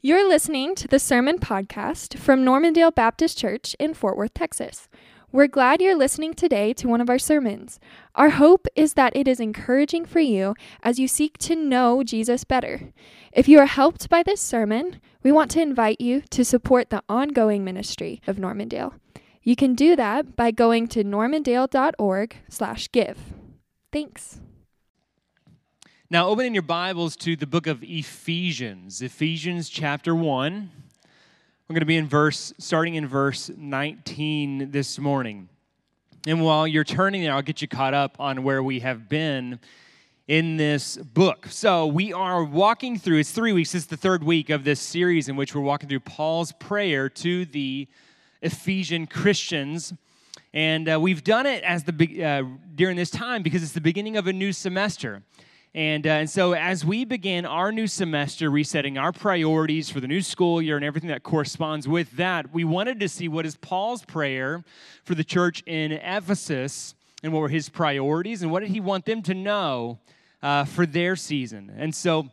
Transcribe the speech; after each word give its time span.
You're 0.00 0.28
listening 0.28 0.76
to 0.76 0.86
the 0.86 1.00
Sermon 1.00 1.40
Podcast 1.40 2.18
from 2.18 2.44
Normandale 2.44 2.92
Baptist 2.92 3.36
Church 3.36 3.74
in 3.80 3.94
Fort 3.94 4.16
Worth, 4.16 4.32
Texas. 4.32 4.88
We're 5.32 5.48
glad 5.48 5.82
you're 5.82 5.96
listening 5.96 6.34
today 6.34 6.72
to 6.74 6.86
one 6.86 7.00
of 7.00 7.10
our 7.10 7.18
sermons. 7.18 7.80
Our 8.14 8.30
hope 8.30 8.68
is 8.76 8.94
that 8.94 9.16
it 9.16 9.26
is 9.26 9.40
encouraging 9.40 10.04
for 10.04 10.20
you 10.20 10.54
as 10.84 11.00
you 11.00 11.08
seek 11.08 11.36
to 11.38 11.56
know 11.56 12.04
Jesus 12.04 12.44
better. 12.44 12.92
If 13.32 13.48
you 13.48 13.58
are 13.58 13.66
helped 13.66 14.08
by 14.08 14.22
this 14.22 14.40
sermon, 14.40 15.00
we 15.24 15.32
want 15.32 15.50
to 15.50 15.60
invite 15.60 16.00
you 16.00 16.20
to 16.30 16.44
support 16.44 16.90
the 16.90 17.02
ongoing 17.08 17.64
ministry 17.64 18.22
of 18.28 18.38
Normandale. 18.38 18.94
You 19.42 19.56
can 19.56 19.74
do 19.74 19.96
that 19.96 20.36
by 20.36 20.52
going 20.52 20.86
to 20.88 21.02
normandale.org/give. 21.02 23.18
Thanks. 23.92 24.40
Now, 26.10 26.28
open 26.28 26.46
in 26.46 26.54
your 26.54 26.62
Bibles 26.62 27.16
to 27.16 27.36
the 27.36 27.46
book 27.46 27.66
of 27.66 27.82
Ephesians, 27.82 29.02
Ephesians 29.02 29.68
chapter 29.68 30.14
1. 30.14 30.70
We're 31.68 31.74
going 31.74 31.80
to 31.80 31.84
be 31.84 31.98
in 31.98 32.08
verse, 32.08 32.54
starting 32.56 32.94
in 32.94 33.06
verse 33.06 33.50
19 33.54 34.70
this 34.70 34.98
morning. 34.98 35.50
And 36.26 36.42
while 36.42 36.66
you're 36.66 36.82
turning 36.82 37.20
there, 37.20 37.34
I'll 37.34 37.42
get 37.42 37.60
you 37.60 37.68
caught 37.68 37.92
up 37.92 38.16
on 38.18 38.42
where 38.42 38.62
we 38.62 38.80
have 38.80 39.10
been 39.10 39.60
in 40.26 40.56
this 40.56 40.96
book. 40.96 41.46
So, 41.50 41.86
we 41.86 42.14
are 42.14 42.42
walking 42.42 42.98
through, 42.98 43.18
it's 43.18 43.32
three 43.32 43.52
weeks, 43.52 43.74
it's 43.74 43.84
the 43.84 43.98
third 43.98 44.24
week 44.24 44.48
of 44.48 44.64
this 44.64 44.80
series 44.80 45.28
in 45.28 45.36
which 45.36 45.54
we're 45.54 45.60
walking 45.60 45.90
through 45.90 46.00
Paul's 46.00 46.52
prayer 46.52 47.10
to 47.10 47.44
the 47.44 47.86
Ephesian 48.40 49.06
Christians. 49.08 49.92
And 50.54 50.88
uh, 50.88 50.98
we've 50.98 51.22
done 51.22 51.44
it 51.44 51.62
as 51.64 51.84
the 51.84 52.24
uh, 52.24 52.44
during 52.74 52.96
this 52.96 53.10
time 53.10 53.42
because 53.42 53.62
it's 53.62 53.72
the 53.72 53.82
beginning 53.82 54.16
of 54.16 54.26
a 54.26 54.32
new 54.32 54.54
semester. 54.54 55.22
And, 55.74 56.06
uh, 56.06 56.10
and 56.10 56.30
so, 56.30 56.54
as 56.54 56.84
we 56.84 57.04
begin 57.04 57.44
our 57.44 57.70
new 57.70 57.86
semester, 57.86 58.50
resetting 58.50 58.96
our 58.96 59.12
priorities 59.12 59.90
for 59.90 60.00
the 60.00 60.08
new 60.08 60.22
school 60.22 60.62
year 60.62 60.76
and 60.76 60.84
everything 60.84 61.10
that 61.10 61.22
corresponds 61.22 61.86
with 61.86 62.10
that, 62.12 62.52
we 62.54 62.64
wanted 62.64 63.00
to 63.00 63.08
see 63.08 63.28
what 63.28 63.44
is 63.44 63.56
Paul's 63.56 64.04
prayer 64.04 64.64
for 65.04 65.14
the 65.14 65.24
church 65.24 65.62
in 65.66 65.92
Ephesus 65.92 66.94
and 67.22 67.32
what 67.32 67.40
were 67.40 67.48
his 67.48 67.68
priorities 67.68 68.42
and 68.42 68.50
what 68.50 68.60
did 68.60 68.70
he 68.70 68.80
want 68.80 69.04
them 69.04 69.20
to 69.22 69.34
know 69.34 69.98
uh, 70.42 70.64
for 70.64 70.86
their 70.86 71.16
season. 71.16 71.70
And 71.76 71.94
so, 71.94 72.30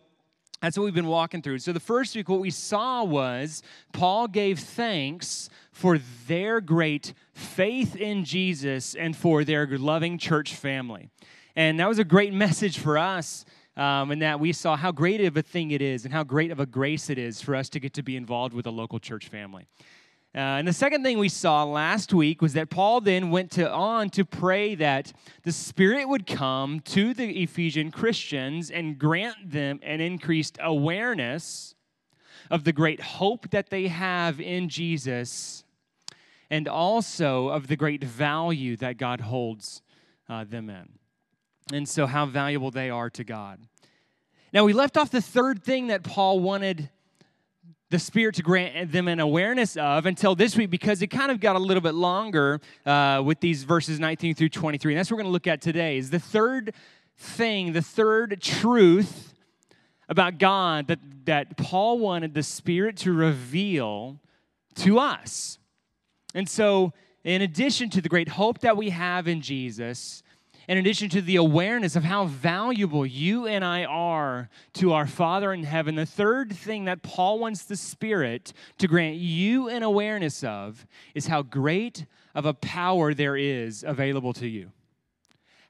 that's 0.62 0.78
what 0.78 0.86
we've 0.86 0.96
been 0.96 1.06
walking 1.06 1.42
through. 1.42 1.60
So, 1.60 1.74
the 1.74 1.82
first 1.82 2.16
week, 2.16 2.30
what 2.30 2.40
we 2.40 2.52
saw 2.52 3.04
was 3.04 3.64
Paul 3.92 4.30
gave 4.30 4.60
thanks 4.60 5.50
for 5.74 6.00
their 6.28 6.62
great 6.62 7.14
faith 7.34 7.98
in 7.98 8.24
Jesus 8.24 8.96
and 8.96 9.14
for 9.14 9.44
their 9.44 9.68
loving 9.78 10.18
church 10.18 10.56
family. 10.56 11.10
And 11.56 11.80
that 11.80 11.88
was 11.88 12.00
a 12.00 12.04
great 12.04 12.34
message 12.34 12.80
for 12.80 12.98
us. 12.98 13.46
Um, 13.78 14.12
and 14.12 14.22
that 14.22 14.40
we 14.40 14.54
saw 14.54 14.78
how 14.78 14.94
great 14.94 15.20
of 15.20 15.36
a 15.36 15.42
thing 15.42 15.72
it 15.72 15.82
is 15.82 16.06
and 16.06 16.14
how 16.14 16.24
great 16.24 16.50
of 16.50 16.62
a 16.62 16.66
grace 16.66 17.10
it 17.10 17.18
is 17.18 17.42
for 17.42 17.56
us 17.56 17.68
to 17.70 17.80
get 17.82 17.94
to 17.96 18.04
be 18.04 18.16
involved 18.16 18.54
with 18.54 18.66
a 18.66 18.72
local 18.72 19.00
church 19.00 19.28
family. 19.28 19.68
Uh, 20.34 20.60
and 20.60 20.68
the 20.68 20.74
second 20.74 21.04
thing 21.04 21.18
we 21.18 21.28
saw 21.28 21.66
last 21.66 22.14
week 22.14 22.42
was 22.42 22.54
that 22.54 22.70
Paul 22.70 23.02
then 23.02 23.32
went 23.32 23.52
to, 23.52 23.70
on 23.70 24.10
to 24.12 24.26
pray 24.26 24.76
that 24.76 25.12
the 25.44 25.52
Spirit 25.52 26.08
would 26.08 26.26
come 26.26 26.82
to 26.82 27.14
the 27.14 27.44
Ephesian 27.44 27.92
Christians 27.92 28.72
and 28.72 28.98
grant 28.98 29.52
them 29.52 29.80
an 29.82 30.02
increased 30.02 30.58
awareness 30.62 31.76
of 32.52 32.64
the 32.64 32.74
great 32.74 33.02
hope 33.02 33.50
that 33.52 33.70
they 33.70 33.88
have 33.88 34.40
in 34.40 34.70
Jesus 34.70 35.64
and 36.50 36.68
also 36.68 37.50
of 37.50 37.68
the 37.68 37.76
great 37.76 38.04
value 38.04 38.78
that 38.78 38.98
God 38.98 39.22
holds 39.22 39.82
uh, 40.30 40.44
them 40.44 40.70
in 40.70 40.90
and 41.74 41.88
so 41.88 42.06
how 42.06 42.26
valuable 42.26 42.72
they 42.72 42.90
are 42.90 43.10
to 43.12 43.24
God. 43.24 43.60
Now, 44.54 44.64
we 44.64 44.74
left 44.74 44.98
off 44.98 45.10
the 45.10 45.22
third 45.22 45.64
thing 45.64 45.88
that 45.88 46.04
Paul 46.04 46.40
wanted 46.40 46.90
the 47.90 48.00
Spirit 48.00 48.36
to 48.36 48.42
grant 48.42 48.92
them 48.92 49.08
an 49.08 49.20
awareness 49.20 49.78
of 49.78 50.06
until 50.06 50.36
this 50.36 50.56
week 50.56 50.70
because 50.70 51.02
it 51.02 51.08
kind 51.08 51.32
of 51.32 51.40
got 51.40 51.56
a 51.56 51.60
little 51.60 51.82
bit 51.82 51.94
longer 51.94 52.60
uh, 52.86 53.22
with 53.24 53.40
these 53.40 53.64
verses 53.64 54.00
19 54.00 54.36
through 54.36 54.50
23. 54.50 54.94
And 54.94 55.00
that's 55.00 55.12
what 55.12 55.18
we're 55.18 55.24
going 55.24 55.30
to 55.30 55.34
look 55.34 55.48
at 55.48 55.62
today 55.62 55.98
is 55.98 56.10
the 56.10 56.20
third 56.20 56.74
thing, 57.18 57.74
the 57.74 57.82
third 57.82 58.42
truth 58.42 59.34
about 60.10 60.38
God 60.38 60.88
that, 60.88 61.00
that 61.26 61.58
Paul 61.58 62.00
wanted 62.00 62.34
the 62.34 62.44
Spirit 62.44 62.98
to 62.98 63.14
reveal 63.14 64.20
to 64.76 65.00
us. 65.00 65.58
And 66.34 66.50
so, 66.50 66.94
in 67.24 67.42
addition 67.42 67.90
to 67.92 68.02
the 68.02 68.10
great 68.10 68.30
hope 68.30 68.60
that 68.60 68.78
we 68.78 68.90
have 68.90 69.28
in 69.28 69.42
Jesus, 69.42 70.22
in 70.68 70.78
addition 70.78 71.10
to 71.10 71.22
the 71.22 71.36
awareness 71.36 71.96
of 71.96 72.04
how 72.04 72.26
valuable 72.26 73.06
you 73.06 73.46
and 73.46 73.64
I 73.64 73.86
are 73.86 74.50
to 74.74 74.94
our 74.94 75.06
Father 75.06 75.54
in 75.54 75.64
heaven, 75.64 75.96
the 75.96 76.06
third 76.06 76.56
thing 76.56 76.86
that 76.86 77.04
Paul 77.04 77.40
wants 77.40 77.66
the 77.66 77.76
Spirit 77.76 78.54
to 78.80 78.88
grant 78.88 79.16
you 79.16 79.70
an 79.70 79.84
awareness 79.84 80.44
of 80.44 80.88
is 81.14 81.28
how 81.28 81.44
great 81.44 82.06
of 82.34 82.46
a 82.46 82.54
power 82.54 83.14
there 83.14 83.38
is 83.38 83.84
available 83.86 84.34
to 84.34 84.48
you. 84.48 84.72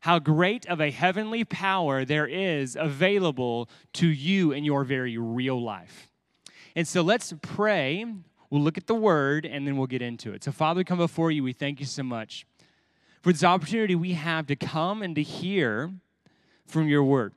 How 0.01 0.19
great 0.19 0.65
of 0.67 0.79
a 0.79 0.91
heavenly 0.91 1.43
power 1.43 2.05
there 2.05 2.27
is 2.27 2.77
available 2.79 3.69
to 3.93 4.07
you 4.07 4.51
in 4.51 4.63
your 4.63 4.83
very 4.83 5.17
real 5.17 5.61
life. 5.61 6.09
And 6.75 6.87
so 6.87 7.01
let's 7.01 7.33
pray. 7.41 8.05
We'll 8.49 8.61
look 8.61 8.77
at 8.77 8.87
the 8.87 8.95
word 8.95 9.45
and 9.45 9.67
then 9.67 9.77
we'll 9.77 9.87
get 9.87 10.01
into 10.01 10.31
it. 10.33 10.43
So, 10.43 10.51
Father, 10.51 10.83
come 10.83 10.99
before 10.99 11.31
you. 11.31 11.43
We 11.43 11.53
thank 11.53 11.79
you 11.79 11.85
so 11.85 12.03
much 12.03 12.45
for 13.25 13.31
this 13.31 13.43
opportunity 13.43 13.95
we 13.95 14.13
have 14.13 14.45
to 14.45 14.55
come 14.55 15.01
and 15.01 15.15
to 15.15 15.23
hear 15.23 15.91
from 16.67 16.87
your 16.87 17.03
word. 17.03 17.33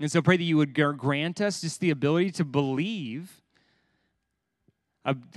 And 0.00 0.10
so 0.10 0.20
pray 0.20 0.36
that 0.36 0.42
you 0.42 0.56
would 0.56 0.74
grant 0.74 1.40
us 1.40 1.60
just 1.60 1.78
the 1.78 1.90
ability 1.90 2.32
to 2.32 2.44
believe 2.44 3.42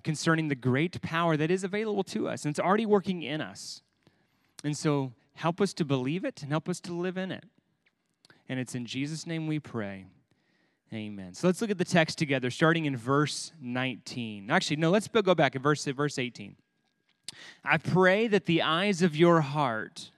concerning 0.01 0.47
the 0.47 0.55
great 0.55 0.99
power 1.03 1.37
that 1.37 1.51
is 1.51 1.63
available 1.63 2.03
to 2.05 2.27
us 2.27 2.43
and 2.43 2.51
it's 2.53 2.59
already 2.59 2.87
working 2.87 3.21
in 3.21 3.39
us. 3.39 3.83
And 4.63 4.75
so 4.75 5.13
help 5.35 5.61
us 5.61 5.73
to 5.73 5.85
believe 5.85 6.25
it 6.25 6.41
and 6.41 6.49
help 6.49 6.67
us 6.67 6.79
to 6.79 6.91
live 6.91 7.15
in 7.15 7.31
it. 7.31 7.43
And 8.49 8.59
it's 8.59 8.73
in 8.73 8.87
Jesus' 8.87 9.27
name 9.27 9.45
we 9.45 9.59
pray. 9.59 10.07
Amen. 10.91 11.35
So 11.35 11.45
let's 11.45 11.61
look 11.61 11.69
at 11.69 11.77
the 11.77 11.85
text 11.85 12.17
together, 12.17 12.49
starting 12.49 12.85
in 12.85 12.97
verse 12.97 13.51
19. 13.61 14.49
Actually, 14.49 14.77
no, 14.77 14.89
let's 14.89 15.07
go 15.07 15.35
back 15.35 15.55
at 15.55 15.61
verse, 15.61 15.85
verse 15.85 16.17
18. 16.17 16.55
I 17.63 17.77
pray 17.77 18.27
that 18.27 18.45
the 18.45 18.61
eyes 18.61 19.01
of 19.01 19.15
your 19.15 19.41
heart 19.41 20.11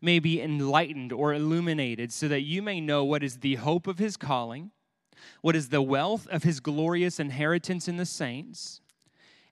may 0.00 0.18
be 0.18 0.40
enlightened 0.40 1.12
or 1.12 1.34
illuminated 1.34 2.12
so 2.12 2.28
that 2.28 2.40
you 2.42 2.62
may 2.62 2.80
know 2.80 3.04
what 3.04 3.22
is 3.22 3.38
the 3.38 3.56
hope 3.56 3.86
of 3.86 3.98
his 3.98 4.16
calling, 4.16 4.70
what 5.42 5.56
is 5.56 5.68
the 5.68 5.82
wealth 5.82 6.26
of 6.28 6.42
his 6.42 6.60
glorious 6.60 7.20
inheritance 7.20 7.86
in 7.88 7.96
the 7.96 8.06
saints, 8.06 8.80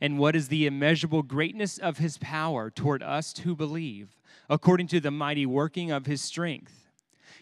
and 0.01 0.19
what 0.19 0.35
is 0.35 0.49
the 0.49 0.67
immeasurable 0.67 1.23
greatness 1.23 1.79
of 1.79 1.99
his 1.99 2.19
power 2.19 2.71
toward 2.71 3.03
us 3.03 3.37
who 3.39 3.55
believe, 3.55 4.17
according 4.49 4.87
to 4.89 5.01
the 5.01 5.11
mighty 5.11 5.45
working 5.45 5.91
of 5.91 6.07
his 6.07 6.23
strength 6.23 6.88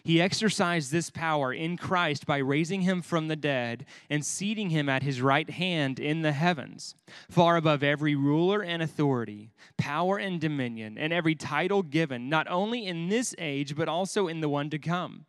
he 0.07 0.21
exercised 0.21 0.89
this 0.89 1.09
power 1.09 1.51
in 1.51 1.75
Christ 1.75 2.25
by 2.25 2.37
raising 2.37 2.79
him 2.79 3.01
from 3.01 3.27
the 3.27 3.35
dead 3.35 3.85
and 4.09 4.25
seating 4.25 4.69
him 4.69 4.87
at 4.87 5.03
his 5.03 5.21
right 5.21 5.49
hand 5.49 5.99
in 5.99 6.21
the 6.21 6.31
heavens, 6.31 6.95
far 7.29 7.57
above 7.57 7.83
every 7.83 8.15
ruler 8.15 8.63
and 8.63 8.81
authority, 8.81 9.51
power 9.75 10.17
and 10.17 10.39
dominion, 10.39 10.97
and 10.97 11.11
every 11.11 11.35
title 11.35 11.83
given, 11.83 12.29
not 12.29 12.47
only 12.49 12.85
in 12.85 13.09
this 13.09 13.35
age, 13.37 13.75
but 13.75 13.89
also 13.89 14.29
in 14.29 14.39
the 14.39 14.47
one 14.47 14.69
to 14.69 14.79
come. 14.79 15.25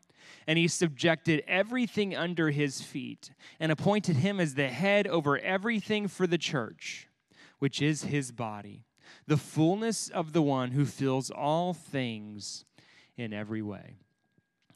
And 0.47 0.57
he 0.57 0.69
subjected 0.69 1.43
everything 1.49 2.15
under 2.15 2.51
his 2.51 2.81
feet 2.81 3.33
and 3.59 3.73
appointed 3.73 4.19
him 4.19 4.39
as 4.39 4.55
the 4.55 4.69
head 4.69 5.09
over 5.09 5.41
everything 5.41 6.07
for 6.07 6.29
the 6.29 6.39
church, 6.39 7.09
which 7.59 7.83
is 7.83 8.03
his 8.05 8.31
body, 8.31 8.85
the 9.27 9.37
fullness 9.37 10.09
of 10.09 10.33
the 10.33 10.43
one 10.43 10.71
who 10.71 10.85
fills 10.85 11.33
all 11.33 11.75
things 11.75 12.65
in 13.17 13.33
every 13.33 13.61
way. 13.61 13.97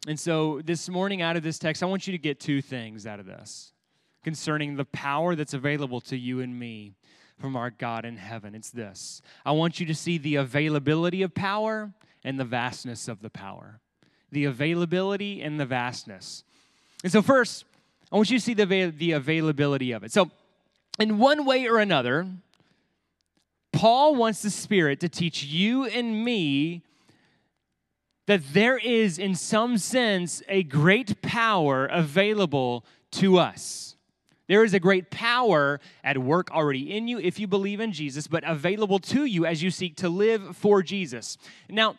And 0.06 0.18
so 0.18 0.60
this 0.64 0.88
morning, 0.88 1.22
out 1.22 1.36
of 1.36 1.42
this 1.42 1.58
text, 1.58 1.82
I 1.82 1.86
want 1.86 2.06
you 2.06 2.12
to 2.12 2.18
get 2.18 2.40
two 2.40 2.60
things 2.60 3.06
out 3.06 3.20
of 3.20 3.26
this 3.26 3.72
concerning 4.24 4.76
the 4.76 4.84
power 4.84 5.34
that's 5.34 5.54
available 5.54 6.00
to 6.00 6.16
you 6.16 6.40
and 6.40 6.58
me 6.58 6.94
from 7.38 7.56
our 7.56 7.70
God 7.70 8.04
in 8.04 8.16
heaven. 8.16 8.54
It's 8.54 8.70
this 8.70 9.22
I 9.44 9.52
want 9.52 9.80
you 9.80 9.86
to 9.86 9.94
see 9.94 10.18
the 10.18 10.36
availability 10.36 11.22
of 11.22 11.34
power 11.34 11.92
and 12.24 12.38
the 12.38 12.44
vastness 12.44 13.08
of 13.08 13.20
the 13.20 13.30
power. 13.30 13.80
The 14.30 14.44
availability 14.46 15.42
and 15.42 15.60
the 15.60 15.66
vastness. 15.66 16.42
And 17.02 17.12
so, 17.12 17.20
first, 17.20 17.64
I 18.10 18.16
want 18.16 18.30
you 18.30 18.38
to 18.38 18.44
see 18.44 18.54
the, 18.54 18.64
the 18.96 19.12
availability 19.12 19.92
of 19.92 20.04
it. 20.04 20.12
So, 20.12 20.30
in 20.98 21.18
one 21.18 21.44
way 21.44 21.68
or 21.68 21.78
another, 21.78 22.26
Paul 23.72 24.14
wants 24.14 24.42
the 24.42 24.50
Spirit 24.50 25.00
to 25.00 25.08
teach 25.08 25.44
you 25.44 25.84
and 25.84 26.24
me 26.24 26.82
that 28.26 28.40
there 28.52 28.78
is, 28.78 29.18
in 29.18 29.34
some 29.34 29.78
sense, 29.78 30.42
a 30.48 30.62
great 30.62 31.22
power 31.22 31.86
available 31.86 32.84
to 33.12 33.38
us. 33.38 33.96
There 34.48 34.64
is 34.64 34.74
a 34.74 34.80
great 34.80 35.10
power 35.10 35.80
at 36.04 36.18
work 36.18 36.50
already 36.50 36.94
in 36.94 37.08
you 37.08 37.18
if 37.18 37.38
you 37.38 37.46
believe 37.46 37.80
in 37.80 37.92
Jesus, 37.92 38.26
but 38.26 38.44
available 38.44 38.98
to 38.98 39.24
you 39.24 39.46
as 39.46 39.62
you 39.62 39.70
seek 39.70 39.96
to 39.96 40.08
live 40.08 40.56
for 40.56 40.82
Jesus. 40.82 41.38
Now, 41.68 41.96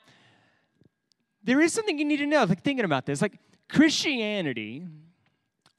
there 1.43 1.59
is 1.59 1.73
something 1.73 1.97
you 1.97 2.05
need 2.05 2.17
to 2.17 2.25
know, 2.25 2.43
like 2.43 2.61
thinking 2.61 2.85
about 2.85 3.05
this. 3.05 3.21
Like 3.21 3.39
Christianity 3.69 4.85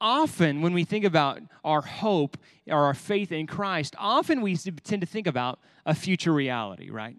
often 0.00 0.60
when 0.60 0.74
we 0.74 0.84
think 0.84 1.04
about 1.04 1.40
our 1.64 1.80
hope 1.80 2.36
or 2.66 2.84
our 2.84 2.94
faith 2.94 3.32
in 3.32 3.46
Christ, 3.46 3.94
often 3.98 4.42
we 4.42 4.56
tend 4.56 5.00
to 5.00 5.06
think 5.06 5.26
about 5.26 5.58
a 5.86 5.94
future 5.94 6.32
reality, 6.32 6.90
right? 6.90 7.16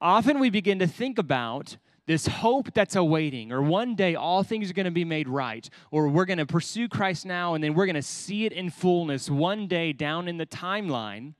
Often 0.00 0.40
we 0.40 0.50
begin 0.50 0.80
to 0.80 0.86
think 0.86 1.18
about 1.18 1.76
this 2.06 2.26
hope 2.26 2.72
that's 2.74 2.96
awaiting, 2.96 3.50
or 3.50 3.62
one 3.62 3.94
day 3.94 4.14
all 4.14 4.42
things 4.42 4.70
are 4.70 4.74
going 4.74 4.84
to 4.84 4.90
be 4.90 5.04
made 5.04 5.28
right, 5.28 5.68
or 5.90 6.08
we're 6.08 6.26
going 6.26 6.38
to 6.38 6.46
pursue 6.46 6.88
Christ 6.88 7.24
now 7.24 7.54
and 7.54 7.64
then 7.64 7.74
we're 7.74 7.86
going 7.86 7.94
to 7.94 8.02
see 8.02 8.44
it 8.44 8.52
in 8.52 8.70
fullness 8.70 9.30
one 9.30 9.66
day 9.66 9.92
down 9.92 10.28
in 10.28 10.36
the 10.36 10.46
timeline. 10.46 11.34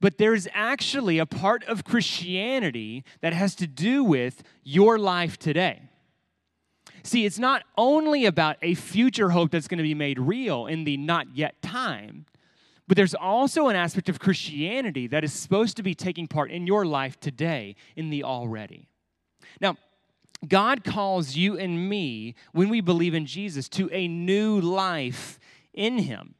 But 0.00 0.18
there's 0.18 0.48
actually 0.52 1.18
a 1.18 1.26
part 1.26 1.64
of 1.64 1.84
Christianity 1.84 3.04
that 3.20 3.32
has 3.32 3.54
to 3.56 3.66
do 3.66 4.02
with 4.02 4.42
your 4.64 4.98
life 4.98 5.38
today. 5.38 5.88
See, 7.04 7.24
it's 7.24 7.38
not 7.38 7.62
only 7.78 8.26
about 8.26 8.56
a 8.62 8.74
future 8.74 9.30
hope 9.30 9.50
that's 9.50 9.68
going 9.68 9.78
to 9.78 9.84
be 9.84 9.94
made 9.94 10.18
real 10.18 10.66
in 10.66 10.84
the 10.84 10.96
not 10.96 11.34
yet 11.34 11.60
time, 11.62 12.26
but 12.86 12.96
there's 12.96 13.14
also 13.14 13.68
an 13.68 13.76
aspect 13.76 14.08
of 14.08 14.18
Christianity 14.18 15.06
that 15.06 15.24
is 15.24 15.32
supposed 15.32 15.76
to 15.78 15.82
be 15.82 15.94
taking 15.94 16.26
part 16.26 16.50
in 16.50 16.66
your 16.66 16.84
life 16.84 17.18
today 17.18 17.74
in 17.96 18.10
the 18.10 18.22
already. 18.22 18.88
Now, 19.60 19.76
God 20.46 20.82
calls 20.82 21.36
you 21.36 21.56
and 21.56 21.88
me, 21.88 22.34
when 22.52 22.68
we 22.68 22.80
believe 22.80 23.14
in 23.14 23.26
Jesus, 23.26 23.68
to 23.70 23.88
a 23.92 24.08
new 24.08 24.60
life 24.60 25.38
in 25.72 25.98
Him, 25.98 26.34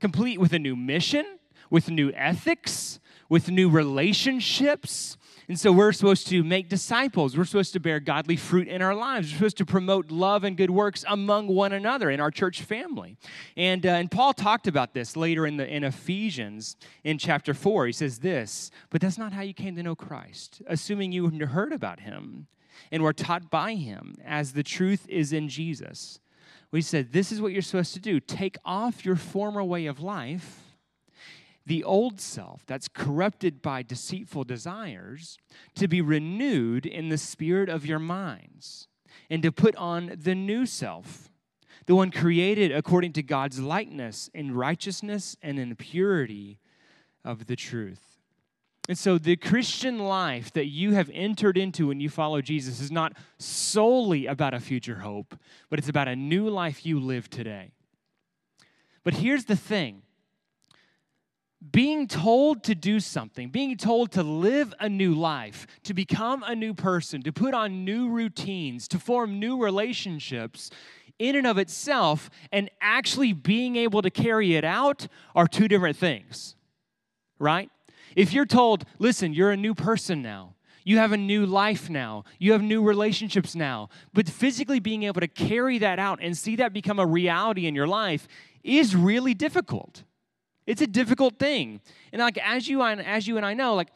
complete 0.00 0.38
with 0.38 0.52
a 0.52 0.58
new 0.58 0.76
mission, 0.76 1.38
with 1.70 1.90
new 1.90 2.12
ethics, 2.12 3.00
with 3.28 3.50
new 3.50 3.68
relationships. 3.68 5.16
And 5.48 5.58
so 5.58 5.72
we're 5.72 5.92
supposed 5.92 6.28
to 6.28 6.44
make 6.44 6.68
disciples. 6.68 7.36
We're 7.36 7.46
supposed 7.46 7.72
to 7.72 7.80
bear 7.80 8.00
godly 8.00 8.36
fruit 8.36 8.68
in 8.68 8.82
our 8.82 8.94
lives. 8.94 9.32
We're 9.32 9.38
supposed 9.38 9.56
to 9.58 9.66
promote 9.66 10.10
love 10.10 10.44
and 10.44 10.56
good 10.56 10.70
works 10.70 11.04
among 11.08 11.48
one 11.48 11.72
another 11.72 12.10
in 12.10 12.20
our 12.20 12.30
church 12.30 12.62
family. 12.62 13.16
And, 13.56 13.84
uh, 13.86 13.90
and 13.90 14.10
Paul 14.10 14.34
talked 14.34 14.66
about 14.66 14.92
this 14.92 15.16
later 15.16 15.46
in, 15.46 15.56
the, 15.56 15.66
in 15.66 15.84
Ephesians 15.84 16.76
in 17.02 17.16
chapter 17.16 17.54
4. 17.54 17.86
He 17.86 17.92
says 17.92 18.18
this, 18.18 18.70
but 18.90 19.00
that's 19.00 19.16
not 19.16 19.32
how 19.32 19.40
you 19.40 19.54
came 19.54 19.74
to 19.76 19.82
know 19.82 19.96
Christ, 19.96 20.60
assuming 20.66 21.12
you 21.12 21.28
heard 21.28 21.72
about 21.72 22.00
him 22.00 22.46
and 22.90 23.02
were 23.02 23.12
taught 23.12 23.50
by 23.50 23.74
him, 23.74 24.16
as 24.24 24.52
the 24.52 24.62
truth 24.62 25.06
is 25.08 25.32
in 25.32 25.48
Jesus. 25.48 26.20
We 26.70 26.82
said, 26.82 27.12
This 27.12 27.32
is 27.32 27.40
what 27.40 27.52
you're 27.52 27.62
supposed 27.62 27.94
to 27.94 28.00
do 28.00 28.20
take 28.20 28.56
off 28.64 29.04
your 29.04 29.16
former 29.16 29.64
way 29.64 29.86
of 29.86 30.00
life 30.00 30.68
the 31.68 31.84
old 31.84 32.18
self 32.18 32.64
that's 32.66 32.88
corrupted 32.88 33.60
by 33.60 33.82
deceitful 33.82 34.42
desires 34.44 35.36
to 35.74 35.86
be 35.86 36.00
renewed 36.00 36.86
in 36.86 37.10
the 37.10 37.18
spirit 37.18 37.68
of 37.68 37.84
your 37.84 37.98
minds 37.98 38.88
and 39.28 39.42
to 39.42 39.52
put 39.52 39.76
on 39.76 40.10
the 40.16 40.34
new 40.34 40.64
self, 40.64 41.30
the 41.84 41.94
one 41.94 42.10
created 42.10 42.72
according 42.72 43.12
to 43.12 43.22
God's 43.22 43.60
likeness 43.60 44.30
in 44.32 44.54
righteousness 44.54 45.36
and 45.42 45.58
in 45.58 45.76
purity 45.76 46.58
of 47.22 47.46
the 47.46 47.56
truth. 47.56 48.07
And 48.88 48.96
so, 48.96 49.18
the 49.18 49.36
Christian 49.36 49.98
life 49.98 50.50
that 50.54 50.66
you 50.66 50.94
have 50.94 51.10
entered 51.12 51.58
into 51.58 51.88
when 51.88 52.00
you 52.00 52.08
follow 52.08 52.40
Jesus 52.40 52.80
is 52.80 52.90
not 52.90 53.12
solely 53.38 54.24
about 54.24 54.54
a 54.54 54.60
future 54.60 55.00
hope, 55.00 55.38
but 55.68 55.78
it's 55.78 55.90
about 55.90 56.08
a 56.08 56.16
new 56.16 56.48
life 56.48 56.86
you 56.86 56.98
live 56.98 57.28
today. 57.28 57.72
But 59.04 59.14
here's 59.14 59.44
the 59.44 59.56
thing 59.56 60.02
being 61.70 62.06
told 62.06 62.62
to 62.64 62.74
do 62.74 62.98
something, 62.98 63.50
being 63.50 63.76
told 63.76 64.12
to 64.12 64.22
live 64.22 64.72
a 64.80 64.88
new 64.88 65.12
life, 65.12 65.66
to 65.82 65.92
become 65.92 66.42
a 66.44 66.54
new 66.54 66.72
person, 66.72 67.22
to 67.22 67.32
put 67.32 67.52
on 67.52 67.84
new 67.84 68.08
routines, 68.08 68.88
to 68.88 68.98
form 68.98 69.38
new 69.38 69.62
relationships, 69.62 70.70
in 71.18 71.36
and 71.36 71.46
of 71.46 71.58
itself, 71.58 72.30
and 72.52 72.70
actually 72.80 73.32
being 73.32 73.76
able 73.76 74.00
to 74.02 74.10
carry 74.10 74.54
it 74.54 74.64
out 74.64 75.08
are 75.34 75.48
two 75.48 75.68
different 75.68 75.96
things, 75.96 76.54
right? 77.38 77.70
If 78.18 78.32
you're 78.32 78.46
told, 78.46 78.84
listen, 78.98 79.32
you're 79.32 79.52
a 79.52 79.56
new 79.56 79.76
person 79.76 80.22
now, 80.22 80.56
you 80.82 80.98
have 80.98 81.12
a 81.12 81.16
new 81.16 81.46
life 81.46 81.88
now. 81.88 82.24
You 82.40 82.50
have 82.50 82.62
new 82.62 82.82
relationships 82.82 83.54
now. 83.54 83.90
But 84.12 84.28
physically 84.28 84.80
being 84.80 85.04
able 85.04 85.20
to 85.20 85.28
carry 85.28 85.78
that 85.78 86.00
out 86.00 86.18
and 86.20 86.36
see 86.36 86.56
that 86.56 86.72
become 86.72 86.98
a 86.98 87.06
reality 87.06 87.66
in 87.66 87.76
your 87.76 87.86
life 87.86 88.26
is 88.64 88.96
really 88.96 89.34
difficult. 89.34 90.02
It's 90.66 90.82
a 90.82 90.86
difficult 90.88 91.38
thing. 91.38 91.80
And 92.12 92.20
like 92.20 92.38
as 92.38 92.66
you 92.66 92.82
and 92.82 93.00
as 93.00 93.28
you 93.28 93.36
and 93.36 93.46
I 93.46 93.54
know, 93.54 93.76
like 93.76 93.90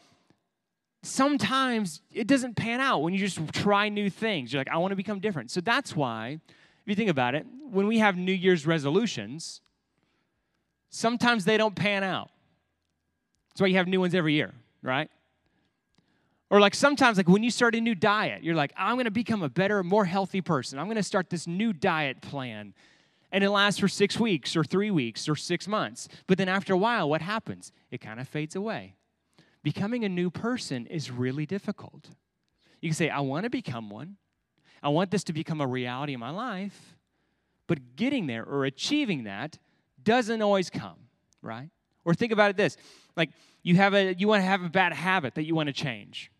sometimes 1.02 2.00
it 2.12 2.28
doesn't 2.28 2.54
pan 2.54 2.80
out 2.80 3.02
when 3.02 3.14
you 3.14 3.18
just 3.18 3.40
try 3.54 3.88
new 3.88 4.08
things. 4.08 4.52
You're 4.52 4.60
like, 4.60 4.70
I 4.70 4.76
want 4.76 4.92
to 4.92 4.96
become 4.96 5.18
different. 5.18 5.50
So 5.50 5.60
that's 5.60 5.96
why, 5.96 6.38
if 6.48 6.86
you 6.86 6.94
think 6.94 7.10
about 7.10 7.34
it, 7.34 7.44
when 7.70 7.88
we 7.88 7.98
have 7.98 8.16
New 8.16 8.34
Year's 8.34 8.66
resolutions, 8.66 9.62
sometimes 10.90 11.44
they 11.44 11.56
don't 11.56 11.74
pan 11.74 12.04
out. 12.04 12.31
That's 13.52 13.60
why 13.60 13.66
you 13.68 13.76
have 13.76 13.86
new 13.86 14.00
ones 14.00 14.14
every 14.14 14.34
year, 14.34 14.52
right? 14.82 15.10
Or 16.48 16.60
like 16.60 16.74
sometimes, 16.74 17.16
like 17.16 17.28
when 17.28 17.42
you 17.42 17.50
start 17.50 17.74
a 17.74 17.80
new 17.80 17.94
diet, 17.94 18.42
you're 18.42 18.54
like, 18.54 18.72
I'm 18.76 18.96
gonna 18.96 19.10
become 19.10 19.42
a 19.42 19.48
better, 19.48 19.82
more 19.82 20.04
healthy 20.04 20.40
person. 20.40 20.78
I'm 20.78 20.88
gonna 20.88 21.02
start 21.02 21.30
this 21.30 21.46
new 21.46 21.72
diet 21.72 22.20
plan 22.20 22.74
and 23.32 23.42
it 23.42 23.50
lasts 23.50 23.80
for 23.80 23.88
six 23.88 24.20
weeks 24.20 24.54
or 24.54 24.62
three 24.62 24.90
weeks 24.90 25.28
or 25.28 25.34
six 25.34 25.66
months. 25.66 26.08
But 26.26 26.38
then 26.38 26.48
after 26.48 26.74
a 26.74 26.76
while, 26.76 27.08
what 27.08 27.22
happens? 27.22 27.72
It 27.90 28.02
kind 28.02 28.20
of 28.20 28.28
fades 28.28 28.54
away. 28.54 28.94
Becoming 29.62 30.04
a 30.04 30.08
new 30.08 30.30
person 30.30 30.86
is 30.86 31.10
really 31.10 31.46
difficult. 31.46 32.10
You 32.80 32.90
can 32.90 32.96
say, 32.96 33.08
I 33.08 33.20
want 33.20 33.44
to 33.44 33.50
become 33.50 33.88
one, 33.88 34.16
I 34.82 34.88
want 34.88 35.10
this 35.10 35.24
to 35.24 35.32
become 35.32 35.60
a 35.60 35.66
reality 35.66 36.12
in 36.12 36.20
my 36.20 36.30
life, 36.30 36.96
but 37.66 37.96
getting 37.96 38.26
there 38.26 38.44
or 38.44 38.64
achieving 38.64 39.24
that 39.24 39.58
doesn't 40.02 40.42
always 40.42 40.68
come, 40.68 40.96
right? 41.40 41.70
Or 42.04 42.14
think 42.14 42.32
about 42.32 42.50
it 42.50 42.56
this 42.56 42.76
like 43.16 43.30
you 43.62 43.76
have 43.76 43.94
a 43.94 44.14
you 44.14 44.28
want 44.28 44.42
to 44.42 44.46
have 44.46 44.62
a 44.62 44.68
bad 44.68 44.92
habit 44.92 45.34
that 45.34 45.44
you 45.44 45.54
want 45.54 45.68
to 45.68 45.72
change. 45.72 46.30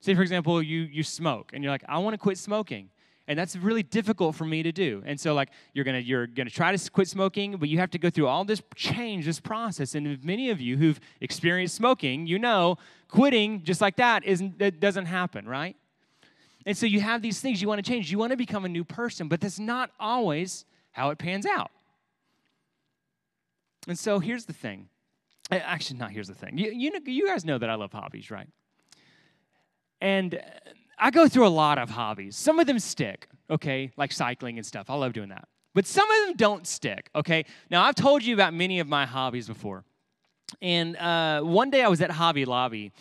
Say, 0.00 0.14
for 0.14 0.22
example, 0.22 0.62
you 0.62 0.80
you 0.80 1.02
smoke 1.02 1.52
and 1.52 1.62
you're 1.62 1.72
like, 1.72 1.84
I 1.88 1.98
want 1.98 2.14
to 2.14 2.18
quit 2.18 2.38
smoking 2.38 2.90
and 3.28 3.38
that's 3.38 3.54
really 3.56 3.82
difficult 3.82 4.34
for 4.34 4.46
me 4.46 4.62
to 4.62 4.72
do. 4.72 5.02
And 5.04 5.20
so 5.20 5.34
like 5.34 5.50
you're 5.74 5.84
gonna 5.84 5.98
you're 5.98 6.26
gonna 6.26 6.50
try 6.50 6.74
to 6.74 6.90
quit 6.90 7.08
smoking 7.08 7.56
but 7.58 7.68
you 7.68 7.78
have 7.78 7.90
to 7.90 7.98
go 7.98 8.08
through 8.10 8.26
all 8.26 8.44
this 8.44 8.62
change 8.74 9.26
this 9.26 9.38
process 9.38 9.94
and 9.94 10.24
many 10.24 10.50
of 10.50 10.60
you 10.60 10.78
who've 10.78 10.98
experienced 11.20 11.74
smoking 11.74 12.26
you 12.26 12.38
know 12.38 12.78
quitting 13.08 13.62
just 13.62 13.80
like 13.80 13.96
that 13.96 14.24
isn't 14.24 14.58
that 14.58 14.80
doesn't 14.80 15.06
happen 15.06 15.46
right? 15.46 15.76
And 16.66 16.76
so 16.76 16.86
you 16.86 17.00
have 17.00 17.22
these 17.22 17.40
things 17.40 17.62
you 17.62 17.68
want 17.68 17.84
to 17.84 17.88
change. 17.88 18.10
You 18.10 18.18
want 18.18 18.32
to 18.32 18.36
become 18.36 18.64
a 18.64 18.68
new 18.68 18.84
person 18.84 19.28
but 19.28 19.40
that's 19.40 19.58
not 19.58 19.90
always 20.00 20.64
how 20.92 21.10
it 21.10 21.18
pans 21.18 21.44
out. 21.44 21.70
And 23.86 23.98
so 23.98 24.18
here's 24.18 24.46
the 24.46 24.52
thing 24.54 24.88
actually 25.50 25.98
not 25.98 26.10
here's 26.10 26.28
the 26.28 26.34
thing 26.34 26.58
you, 26.58 26.70
you, 26.70 26.92
you 27.06 27.26
guys 27.26 27.44
know 27.44 27.58
that 27.58 27.70
i 27.70 27.74
love 27.74 27.92
hobbies 27.92 28.30
right 28.30 28.48
and 30.00 30.40
I 30.98 31.10
go 31.10 31.28
through 31.28 31.46
a 31.46 31.48
lot 31.48 31.78
of 31.78 31.90
hobbies. 31.90 32.36
Some 32.36 32.58
of 32.58 32.66
them 32.66 32.78
stick, 32.78 33.28
okay, 33.48 33.90
like 33.96 34.12
cycling 34.12 34.58
and 34.58 34.66
stuff. 34.66 34.90
I 34.90 34.94
love 34.94 35.12
doing 35.12 35.28
that. 35.28 35.48
But 35.74 35.86
some 35.86 36.10
of 36.10 36.26
them 36.26 36.36
don't 36.36 36.66
stick, 36.66 37.08
okay? 37.14 37.44
Now, 37.70 37.84
I've 37.84 37.94
told 37.94 38.24
you 38.24 38.34
about 38.34 38.52
many 38.52 38.80
of 38.80 38.88
my 38.88 39.06
hobbies 39.06 39.46
before. 39.46 39.84
And 40.60 40.96
uh, 40.96 41.42
one 41.42 41.70
day 41.70 41.82
I 41.82 41.88
was 41.88 42.00
at 42.00 42.10
Hobby 42.10 42.44
Lobby 42.44 42.92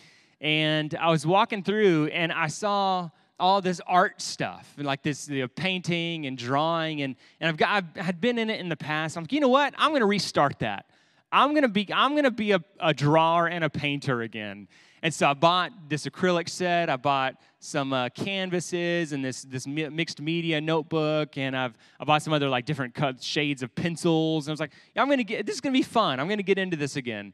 and 0.42 0.94
I 0.96 1.10
was 1.10 1.26
walking 1.26 1.64
through 1.64 2.08
and 2.08 2.32
I 2.32 2.48
saw 2.48 3.10
all 3.40 3.62
this 3.62 3.80
art 3.88 4.22
stuff, 4.22 4.72
like 4.78 5.02
this 5.02 5.30
you 5.30 5.42
know, 5.42 5.48
painting 5.48 6.26
and 6.26 6.38
drawing, 6.38 7.04
and, 7.04 7.16
and 7.40 7.50
I've 7.50 7.58
got 7.58 7.84
I 7.96 8.02
had 8.02 8.20
been 8.20 8.40
in 8.40 8.50
it 8.50 8.60
in 8.60 8.68
the 8.68 8.76
past. 8.76 9.16
I'm 9.16 9.24
like, 9.24 9.32
you 9.32 9.40
know 9.40 9.48
what? 9.48 9.76
I'm 9.78 9.92
gonna 9.94 10.08
restart 10.08 10.60
that. 10.60 10.88
I'm 11.32 11.54
gonna 11.54 11.68
be 11.68 11.88
I'm 11.94 12.16
gonna 12.16 12.32
be 12.32 12.52
a, 12.52 12.64
a 12.80 12.94
drawer 12.94 13.48
and 13.48 13.64
a 13.64 13.70
painter 13.70 14.22
again. 14.22 14.68
And 15.04 15.14
so 15.14 15.30
I 15.30 15.34
bought 15.34 15.72
this 15.90 16.06
acrylic 16.06 16.50
set. 16.50 16.90
I 16.90 16.96
bought 16.96 17.36
some 17.60 17.94
uh, 17.94 18.10
canvases 18.10 19.12
and 19.12 19.24
this 19.24 19.44
this 19.44 19.68
mixed 19.68 20.22
media 20.22 20.60
notebook, 20.62 21.38
and 21.38 21.56
I've 21.56 21.78
I 22.00 22.06
bought 22.06 22.24
some 22.24 22.34
other 22.34 22.50
like 22.50 22.66
different 22.66 22.94
cut 22.94 23.22
shades 23.22 23.62
of 23.62 23.76
pencils. 23.76 24.48
And 24.48 24.52
I 24.52 24.54
was 24.54 24.60
like, 24.60 24.72
yeah, 24.96 25.02
I'm 25.02 25.10
gonna 25.10 25.24
get 25.24 25.46
this 25.46 25.56
is 25.56 25.62
gonna 25.62 25.74
be 25.74 25.84
fun. 25.84 26.20
I'm 26.20 26.28
gonna 26.30 26.44
get 26.44 26.58
into 26.58 26.78
this 26.78 26.96
again. 26.96 27.34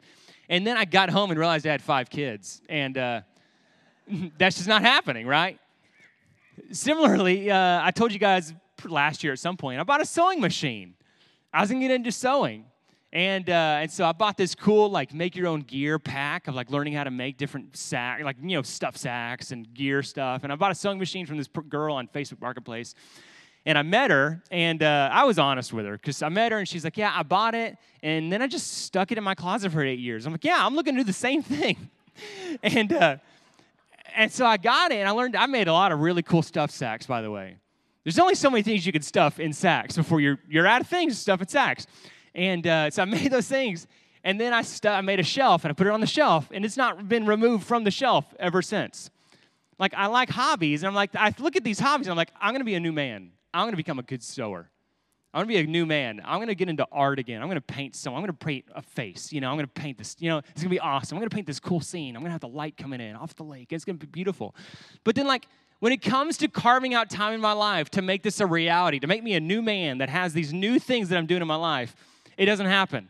And 0.49 0.67
then 0.67 0.75
I 0.75 0.85
got 0.85 1.09
home 1.09 1.29
and 1.29 1.39
realized 1.39 1.65
I 1.65 1.71
had 1.71 1.81
five 1.81 2.09
kids, 2.09 2.61
and 2.67 2.97
uh, 2.97 3.21
that's 4.37 4.57
just 4.57 4.67
not 4.67 4.81
happening, 4.81 5.27
right? 5.27 5.59
Similarly, 6.71 7.49
uh, 7.49 7.81
I 7.81 7.91
told 7.91 8.11
you 8.11 8.19
guys 8.19 8.53
last 8.85 9.23
year 9.23 9.33
at 9.33 9.39
some 9.39 9.55
point 9.55 9.79
I 9.79 9.83
bought 9.83 10.01
a 10.01 10.05
sewing 10.05 10.41
machine. 10.41 10.95
I 11.53 11.61
was 11.61 11.69
gonna 11.69 11.81
get 11.81 11.91
into 11.91 12.11
sewing. 12.11 12.65
And, 13.13 13.47
uh, 13.47 13.77
and 13.81 13.91
so 13.91 14.05
I 14.05 14.11
bought 14.11 14.37
this 14.37 14.55
cool, 14.55 14.89
like, 14.89 15.13
make 15.13 15.35
your 15.35 15.45
own 15.45 15.61
gear 15.61 15.99
pack 15.99 16.47
of 16.47 16.55
like 16.55 16.71
learning 16.71 16.93
how 16.93 17.03
to 17.03 17.11
make 17.11 17.37
different 17.37 17.77
sack, 17.77 18.23
like, 18.23 18.37
you 18.41 18.57
know, 18.57 18.63
stuff 18.63 18.97
sacks 18.97 19.51
and 19.51 19.71
gear 19.71 20.01
stuff. 20.01 20.43
And 20.43 20.51
I 20.51 20.55
bought 20.55 20.71
a 20.71 20.75
sewing 20.75 20.97
machine 20.97 21.27
from 21.27 21.37
this 21.37 21.47
girl 21.69 21.93
on 21.93 22.07
Facebook 22.07 22.41
Marketplace. 22.41 22.95
And 23.67 23.77
I 23.77 23.83
met 23.83 24.09
her, 24.09 24.41
and 24.49 24.81
uh, 24.81 25.09
I 25.13 25.25
was 25.25 25.37
honest 25.37 25.71
with 25.71 25.85
her 25.85 25.93
because 25.93 26.21
I 26.23 26.29
met 26.29 26.51
her, 26.51 26.57
and 26.57 26.67
she's 26.67 26.83
like, 26.83 26.97
Yeah, 26.97 27.13
I 27.15 27.21
bought 27.21 27.53
it. 27.53 27.77
And 28.01 28.33
then 28.33 28.41
I 28.41 28.47
just 28.47 28.79
stuck 28.83 29.11
it 29.11 29.17
in 29.17 29.23
my 29.23 29.35
closet 29.35 29.71
for 29.71 29.81
eight 29.83 29.99
years. 29.99 30.25
I'm 30.25 30.33
like, 30.33 30.43
Yeah, 30.43 30.65
I'm 30.65 30.75
looking 30.75 30.95
to 30.95 31.01
do 31.01 31.05
the 31.05 31.13
same 31.13 31.43
thing. 31.43 31.77
and, 32.63 32.91
uh, 32.91 33.17
and 34.15 34.31
so 34.31 34.45
I 34.45 34.57
got 34.57 34.91
it, 34.91 34.95
and 34.95 35.07
I 35.07 35.11
learned, 35.11 35.35
I 35.35 35.45
made 35.45 35.67
a 35.67 35.73
lot 35.73 35.91
of 35.91 35.99
really 35.99 36.23
cool 36.23 36.41
stuff 36.41 36.71
sacks, 36.71 37.05
by 37.05 37.21
the 37.21 37.29
way. 37.29 37.57
There's 38.03 38.19
only 38.19 38.35
so 38.35 38.49
many 38.49 38.63
things 38.63 38.85
you 38.85 38.91
can 38.91 39.01
stuff 39.01 39.39
in 39.39 39.53
sacks 39.53 39.95
before 39.95 40.19
you're, 40.19 40.39
you're 40.49 40.67
out 40.67 40.81
of 40.81 40.87
things 40.87 41.13
to 41.13 41.21
stuff 41.21 41.41
in 41.41 41.47
sacks. 41.47 41.87
And 42.35 42.65
uh, 42.65 42.89
so 42.89 43.01
I 43.01 43.05
made 43.19 43.31
those 43.31 43.47
things. 43.47 43.87
And 44.23 44.39
then 44.39 44.53
I, 44.53 44.61
stu- 44.61 44.87
I 44.87 45.01
made 45.01 45.19
a 45.19 45.23
shelf 45.23 45.65
and 45.65 45.71
I 45.71 45.73
put 45.73 45.87
it 45.87 45.91
on 45.91 46.01
the 46.01 46.07
shelf. 46.07 46.49
And 46.51 46.63
it's 46.63 46.77
not 46.77 47.09
been 47.09 47.25
removed 47.25 47.65
from 47.65 47.83
the 47.83 47.91
shelf 47.91 48.25
ever 48.39 48.61
since. 48.61 49.09
Like, 49.79 49.93
I 49.93 50.07
like 50.07 50.29
hobbies. 50.29 50.83
And 50.83 50.87
I'm 50.87 50.95
like, 50.95 51.15
I 51.15 51.33
look 51.39 51.55
at 51.55 51.63
these 51.63 51.79
hobbies 51.79 52.07
and 52.07 52.11
I'm 52.11 52.17
like, 52.17 52.31
I'm 52.39 52.55
to 52.55 52.63
be 52.63 52.75
a 52.75 52.79
new 52.79 52.93
man. 52.93 53.31
I'm 53.53 53.69
to 53.69 53.77
become 53.77 53.99
a 53.99 54.03
good 54.03 54.23
sewer. 54.23 54.69
I'm 55.33 55.39
gonna 55.39 55.47
be 55.47 55.57
a 55.57 55.63
new 55.63 55.87
man. 55.87 56.21
I'm 56.23 56.39
gonna 56.39 56.53
get 56.53 56.69
into 56.69 56.87
art 56.91 57.17
again. 57.17 57.41
I'm 57.41 57.47
gonna 57.47 57.59
paint 57.59 57.95
someone. 57.95 58.21
I'm 58.21 58.27
gonna 58.27 58.37
paint 58.37 58.65
a 58.75 58.83
face. 58.83 59.33
You 59.33 59.41
know, 59.41 59.49
I'm 59.49 59.57
gonna 59.57 59.67
paint 59.67 59.97
this. 59.97 60.15
You 60.19 60.29
know, 60.29 60.37
it's 60.37 60.61
gonna 60.61 60.69
be 60.69 60.79
awesome. 60.79 61.17
I'm 61.17 61.21
gonna 61.21 61.31
paint 61.31 61.47
this 61.47 61.59
cool 61.59 61.81
scene. 61.81 62.15
I'm 62.15 62.21
gonna 62.21 62.33
have 62.33 62.41
the 62.41 62.47
light 62.47 62.77
coming 62.77 63.01
in 63.01 63.15
off 63.15 63.35
the 63.35 63.43
lake. 63.43 63.73
It's 63.73 63.83
gonna 63.83 63.97
be 63.97 64.05
beautiful. 64.05 64.55
But 65.03 65.15
then, 65.15 65.25
like, 65.25 65.47
when 65.79 65.91
it 65.91 66.03
comes 66.03 66.37
to 66.37 66.47
carving 66.47 66.93
out 66.93 67.09
time 67.09 67.33
in 67.33 67.41
my 67.41 67.53
life 67.53 67.89
to 67.91 68.03
make 68.03 68.21
this 68.21 68.39
a 68.41 68.45
reality, 68.45 68.99
to 68.99 69.07
make 69.07 69.23
me 69.23 69.33
a 69.33 69.39
new 69.39 69.63
man 69.63 69.97
that 69.97 70.09
has 70.09 70.33
these 70.33 70.53
new 70.53 70.77
things 70.77 71.09
that 71.09 71.17
I'm 71.17 71.25
doing 71.25 71.41
in 71.41 71.47
my 71.47 71.55
life, 71.55 71.95
it 72.37 72.45
doesn't 72.45 72.65
happen. 72.65 73.07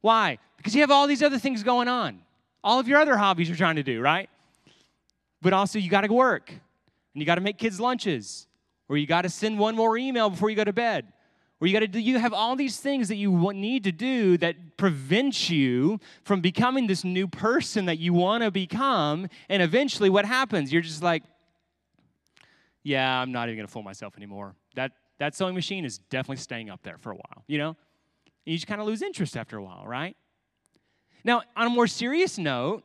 Why? 0.00 0.38
Because 0.56 0.74
you 0.74 0.80
have 0.80 0.90
all 0.90 1.06
these 1.06 1.22
other 1.22 1.38
things 1.38 1.62
going 1.62 1.88
on. 1.88 2.20
All 2.62 2.78
of 2.78 2.88
your 2.88 2.98
other 2.98 3.16
hobbies 3.16 3.48
you're 3.48 3.56
trying 3.56 3.76
to 3.76 3.82
do, 3.82 4.00
right? 4.00 4.28
But 5.42 5.52
also, 5.52 5.78
you 5.78 5.88
gotta 5.88 6.12
work 6.12 6.50
and 6.50 6.60
you 7.20 7.24
gotta 7.24 7.40
make 7.40 7.58
kids' 7.58 7.80
lunches 7.80 8.46
or 8.90 8.96
you 8.96 9.06
got 9.06 9.22
to 9.22 9.28
send 9.28 9.58
one 9.58 9.76
more 9.76 9.96
email 9.96 10.28
before 10.28 10.50
you 10.50 10.56
go 10.56 10.64
to 10.64 10.72
bed 10.72 11.06
or 11.60 11.66
you 11.66 11.72
got 11.72 11.80
to 11.80 11.88
do 11.88 12.00
you 12.00 12.18
have 12.18 12.32
all 12.32 12.56
these 12.56 12.78
things 12.78 13.08
that 13.08 13.16
you 13.16 13.52
need 13.52 13.84
to 13.84 13.92
do 13.92 14.36
that 14.38 14.76
prevent 14.76 15.48
you 15.48 16.00
from 16.24 16.40
becoming 16.40 16.86
this 16.86 17.04
new 17.04 17.28
person 17.28 17.86
that 17.86 17.98
you 17.98 18.12
want 18.12 18.42
to 18.42 18.50
become 18.50 19.28
and 19.48 19.62
eventually 19.62 20.10
what 20.10 20.24
happens 20.24 20.72
you're 20.72 20.82
just 20.82 21.02
like 21.02 21.22
yeah 22.82 23.20
i'm 23.20 23.30
not 23.30 23.48
even 23.48 23.56
going 23.56 23.66
to 23.66 23.72
fool 23.72 23.82
myself 23.82 24.16
anymore 24.16 24.54
that 25.20 25.36
sewing 25.36 25.54
machine 25.54 25.84
is 25.84 25.98
definitely 25.98 26.36
staying 26.36 26.68
up 26.68 26.82
there 26.82 26.98
for 26.98 27.12
a 27.12 27.14
while 27.14 27.44
you 27.46 27.58
know? 27.58 27.68
And 27.68 28.52
you 28.52 28.56
just 28.56 28.66
kind 28.66 28.80
of 28.80 28.86
lose 28.86 29.02
interest 29.02 29.36
after 29.36 29.56
a 29.56 29.62
while 29.62 29.84
right? 29.86 30.16
Now 31.22 31.42
on 31.56 31.68
a 31.68 31.70
more 31.70 31.86
serious 31.86 32.36
note 32.36 32.82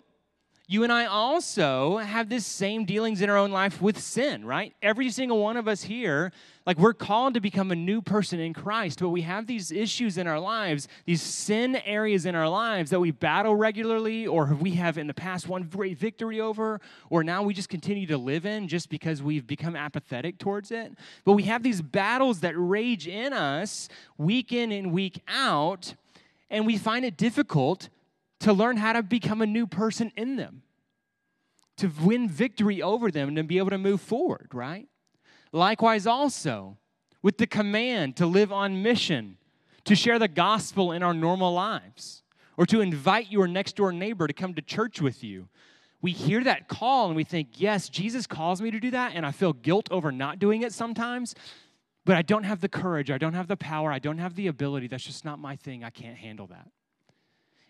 you 0.68 0.84
and 0.84 0.92
I 0.92 1.06
also 1.06 1.98
have 1.98 2.28
this 2.28 2.46
same 2.46 2.86
dealings 2.86 3.22
in 3.22 3.30
our 3.30 3.38
own 3.38 3.52
life 3.52 3.82
with 3.82 4.00
sin, 4.00 4.46
right? 4.46 4.74
Every 4.82 5.12
single 5.12 5.40
one 5.40 5.58
of 5.58 5.68
us 5.68 5.84
here, 5.84 6.32
like 6.66 6.80
we're 6.80 6.94
called 6.94 7.36
to 7.36 7.40
become 7.40 7.72
a 7.72 7.76
new 7.76 8.02
person 8.02 8.40
in 8.40 8.54
Christ, 8.54 9.00
but 9.00 9.10
we 9.10 9.22
have 9.22 9.46
these 9.46 9.72
issues 9.72 10.18
in 10.18 10.26
our 10.26 10.40
lives, 10.40 10.88
these 11.06 11.22
sin 11.22 11.76
areas 11.86 12.26
in 12.26 12.34
our 12.34 12.50
lives 12.50 12.90
that 12.90 13.00
we 13.00 13.12
battle 13.12 13.56
regularly, 13.56 14.26
or 14.26 14.58
we 14.60 14.72
have 14.72 14.98
in 14.98 15.06
the 15.06 15.14
past 15.14 15.48
won 15.48 15.64
great 15.64 16.00
victory 16.00 16.42
over, 16.42 16.82
or 17.12 17.24
now 17.24 17.44
we 17.44 17.54
just 17.54 17.70
continue 17.70 18.08
to 18.08 18.18
live 18.18 18.48
in 18.48 18.68
just 18.68 18.90
because 18.90 19.22
we've 19.22 19.46
become 19.46 19.76
apathetic 19.76 20.40
towards 20.40 20.72
it. 20.72 20.92
But 21.26 21.34
we 21.34 21.44
have 21.44 21.62
these 21.62 21.84
battles 21.84 22.40
that 22.40 22.56
rage 22.58 23.08
in 23.08 23.34
us 23.34 23.88
week 24.18 24.52
in 24.52 24.72
and 24.72 24.92
week 24.92 25.22
out, 25.28 25.94
and 26.50 26.66
we 26.66 26.78
find 26.78 27.06
it 27.06 27.18
difficult 27.18 27.90
to 28.46 28.54
learn 28.54 28.78
how 28.78 28.94
to 28.94 29.02
become 29.02 29.42
a 29.42 29.46
new 29.48 29.66
person 29.66 30.12
in 30.16 30.36
them, 30.36 30.62
to 31.78 31.92
win 32.04 32.30
victory 32.30 32.80
over 32.80 33.10
them, 33.10 33.30
and 33.30 33.38
to 33.38 33.44
be 33.44 33.58
able 33.58 33.72
to 33.72 33.78
move 33.80 34.00
forward, 34.00 34.50
right? 34.54 34.88
Likewise, 35.52 36.06
also, 36.06 36.78
with 37.24 37.40
the 37.40 37.48
command 37.48 38.16
to 38.18 38.28
live 38.28 38.54
on 38.54 38.84
mission, 38.84 39.38
to 39.86 39.96
share 39.96 40.20
the 40.20 40.28
gospel 40.28 40.92
in 40.92 41.02
our 41.02 41.14
normal 41.16 41.54
lives, 41.54 42.22
or 42.56 42.68
to 42.68 42.82
invite 42.82 43.32
your 43.32 43.48
next 43.48 43.78
door 43.78 43.92
neighbor 43.92 44.28
to 44.28 44.34
come 44.34 44.54
to 44.54 44.62
church 44.62 45.02
with 45.02 45.24
you. 45.24 45.50
We 46.04 46.12
hear 46.12 46.44
that 46.44 46.68
call 46.68 47.08
and 47.08 47.16
we 47.16 47.24
think, 47.24 47.60
yes, 47.60 47.90
Jesus 47.90 48.28
calls 48.28 48.62
me 48.62 48.70
to 48.70 48.80
do 48.80 48.92
that, 48.92 49.14
and 49.16 49.26
I 49.26 49.32
feel 49.32 49.54
guilt 49.54 49.88
over 49.90 50.12
not 50.12 50.38
doing 50.38 50.62
it 50.62 50.72
sometimes, 50.72 51.34
but 52.06 52.16
I 52.16 52.22
don't 52.22 52.44
have 52.44 52.62
the 52.62 52.70
courage, 52.70 53.10
I 53.10 53.18
don't 53.18 53.34
have 53.34 53.48
the 53.48 53.58
power, 53.58 53.92
I 53.92 53.98
don't 53.98 54.20
have 54.20 54.36
the 54.36 54.46
ability. 54.46 54.88
That's 54.88 55.04
just 55.04 55.26
not 55.26 55.40
my 55.40 55.56
thing. 55.56 55.84
I 55.84 55.90
can't 55.90 56.16
handle 56.16 56.46
that 56.46 56.68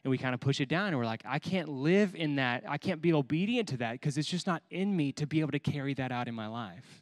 and 0.05 0.11
we 0.11 0.19
kind 0.19 0.35
of 0.35 0.39
push 0.39 0.61
it 0.61 0.69
down 0.69 0.89
and 0.89 0.97
we're 0.97 1.03
like 1.03 1.23
i 1.25 1.39
can't 1.39 1.67
live 1.67 2.15
in 2.15 2.35
that. 2.35 2.63
I 2.69 2.77
can't 2.77 3.01
be 3.01 3.11
obedient 3.11 3.67
to 3.69 3.77
that 3.77 3.93
because 3.93 4.17
it's 4.17 4.29
just 4.29 4.45
not 4.45 4.61
in 4.69 4.95
me 4.95 5.11
to 5.13 5.25
be 5.25 5.41
able 5.41 5.51
to 5.51 5.59
carry 5.59 5.95
that 5.95 6.11
out 6.11 6.27
in 6.27 6.35
my 6.35 6.47
life. 6.47 7.01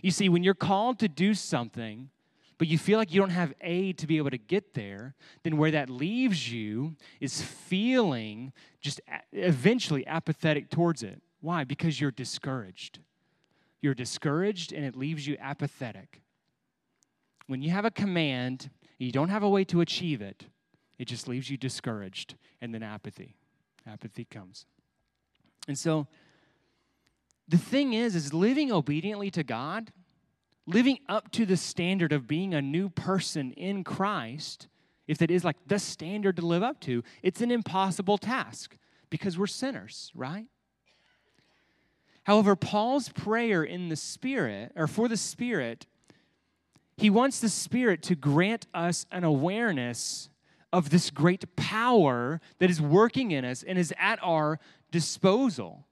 You 0.00 0.10
see 0.10 0.30
when 0.30 0.42
you're 0.42 0.54
called 0.54 0.98
to 1.00 1.08
do 1.08 1.34
something 1.34 2.08
but 2.56 2.68
you 2.68 2.78
feel 2.78 2.98
like 2.98 3.12
you 3.12 3.20
don't 3.20 3.30
have 3.30 3.52
aid 3.60 3.98
to 3.98 4.06
be 4.06 4.16
able 4.16 4.30
to 4.30 4.38
get 4.38 4.74
there 4.74 5.14
then 5.42 5.58
where 5.58 5.72
that 5.72 5.90
leaves 5.90 6.50
you 6.50 6.96
is 7.20 7.42
feeling 7.42 8.52
just 8.80 9.00
eventually 9.32 10.06
apathetic 10.06 10.70
towards 10.70 11.02
it. 11.02 11.20
Why? 11.42 11.64
Because 11.64 12.00
you're 12.00 12.10
discouraged. 12.10 13.00
You're 13.82 13.94
discouraged 13.94 14.72
and 14.72 14.86
it 14.86 14.96
leaves 14.96 15.26
you 15.26 15.36
apathetic. 15.38 16.22
When 17.46 17.60
you 17.60 17.70
have 17.70 17.84
a 17.84 17.90
command 17.90 18.70
you 18.96 19.12
don't 19.12 19.28
have 19.28 19.42
a 19.42 19.48
way 19.48 19.64
to 19.64 19.82
achieve 19.82 20.22
it 20.22 20.46
it 20.98 21.06
just 21.06 21.28
leaves 21.28 21.50
you 21.50 21.56
discouraged 21.56 22.36
and 22.60 22.72
then 22.74 22.82
apathy. 22.82 23.36
Apathy 23.86 24.24
comes. 24.24 24.66
And 25.68 25.78
so 25.78 26.06
the 27.48 27.58
thing 27.58 27.92
is 27.92 28.14
is 28.14 28.32
living 28.32 28.72
obediently 28.72 29.30
to 29.32 29.42
God, 29.42 29.92
living 30.66 30.98
up 31.08 31.30
to 31.32 31.44
the 31.44 31.56
standard 31.56 32.12
of 32.12 32.26
being 32.26 32.54
a 32.54 32.62
new 32.62 32.88
person 32.88 33.52
in 33.52 33.84
Christ, 33.84 34.68
if 35.06 35.18
that 35.18 35.30
is 35.30 35.44
like 35.44 35.56
the 35.66 35.78
standard 35.78 36.36
to 36.36 36.46
live 36.46 36.62
up 36.62 36.80
to, 36.80 37.02
it's 37.22 37.40
an 37.40 37.50
impossible 37.50 38.18
task 38.18 38.76
because 39.10 39.38
we're 39.38 39.46
sinners, 39.46 40.10
right? 40.14 40.46
However, 42.24 42.56
Paul's 42.56 43.10
prayer 43.10 43.62
in 43.62 43.90
the 43.90 43.96
Spirit, 43.96 44.72
or 44.74 44.86
for 44.86 45.08
the 45.08 45.16
Spirit, 45.16 45.86
he 46.96 47.10
wants 47.10 47.38
the 47.40 47.50
Spirit 47.50 48.02
to 48.04 48.14
grant 48.14 48.66
us 48.72 49.04
an 49.12 49.24
awareness 49.24 50.30
of 50.74 50.90
this 50.90 51.08
great 51.08 51.54
power 51.54 52.40
that 52.58 52.68
is 52.68 52.80
working 52.80 53.30
in 53.30 53.44
us 53.44 53.62
and 53.62 53.78
is 53.78 53.94
at 53.96 54.18
our 54.22 54.58
disposal. 54.90 55.86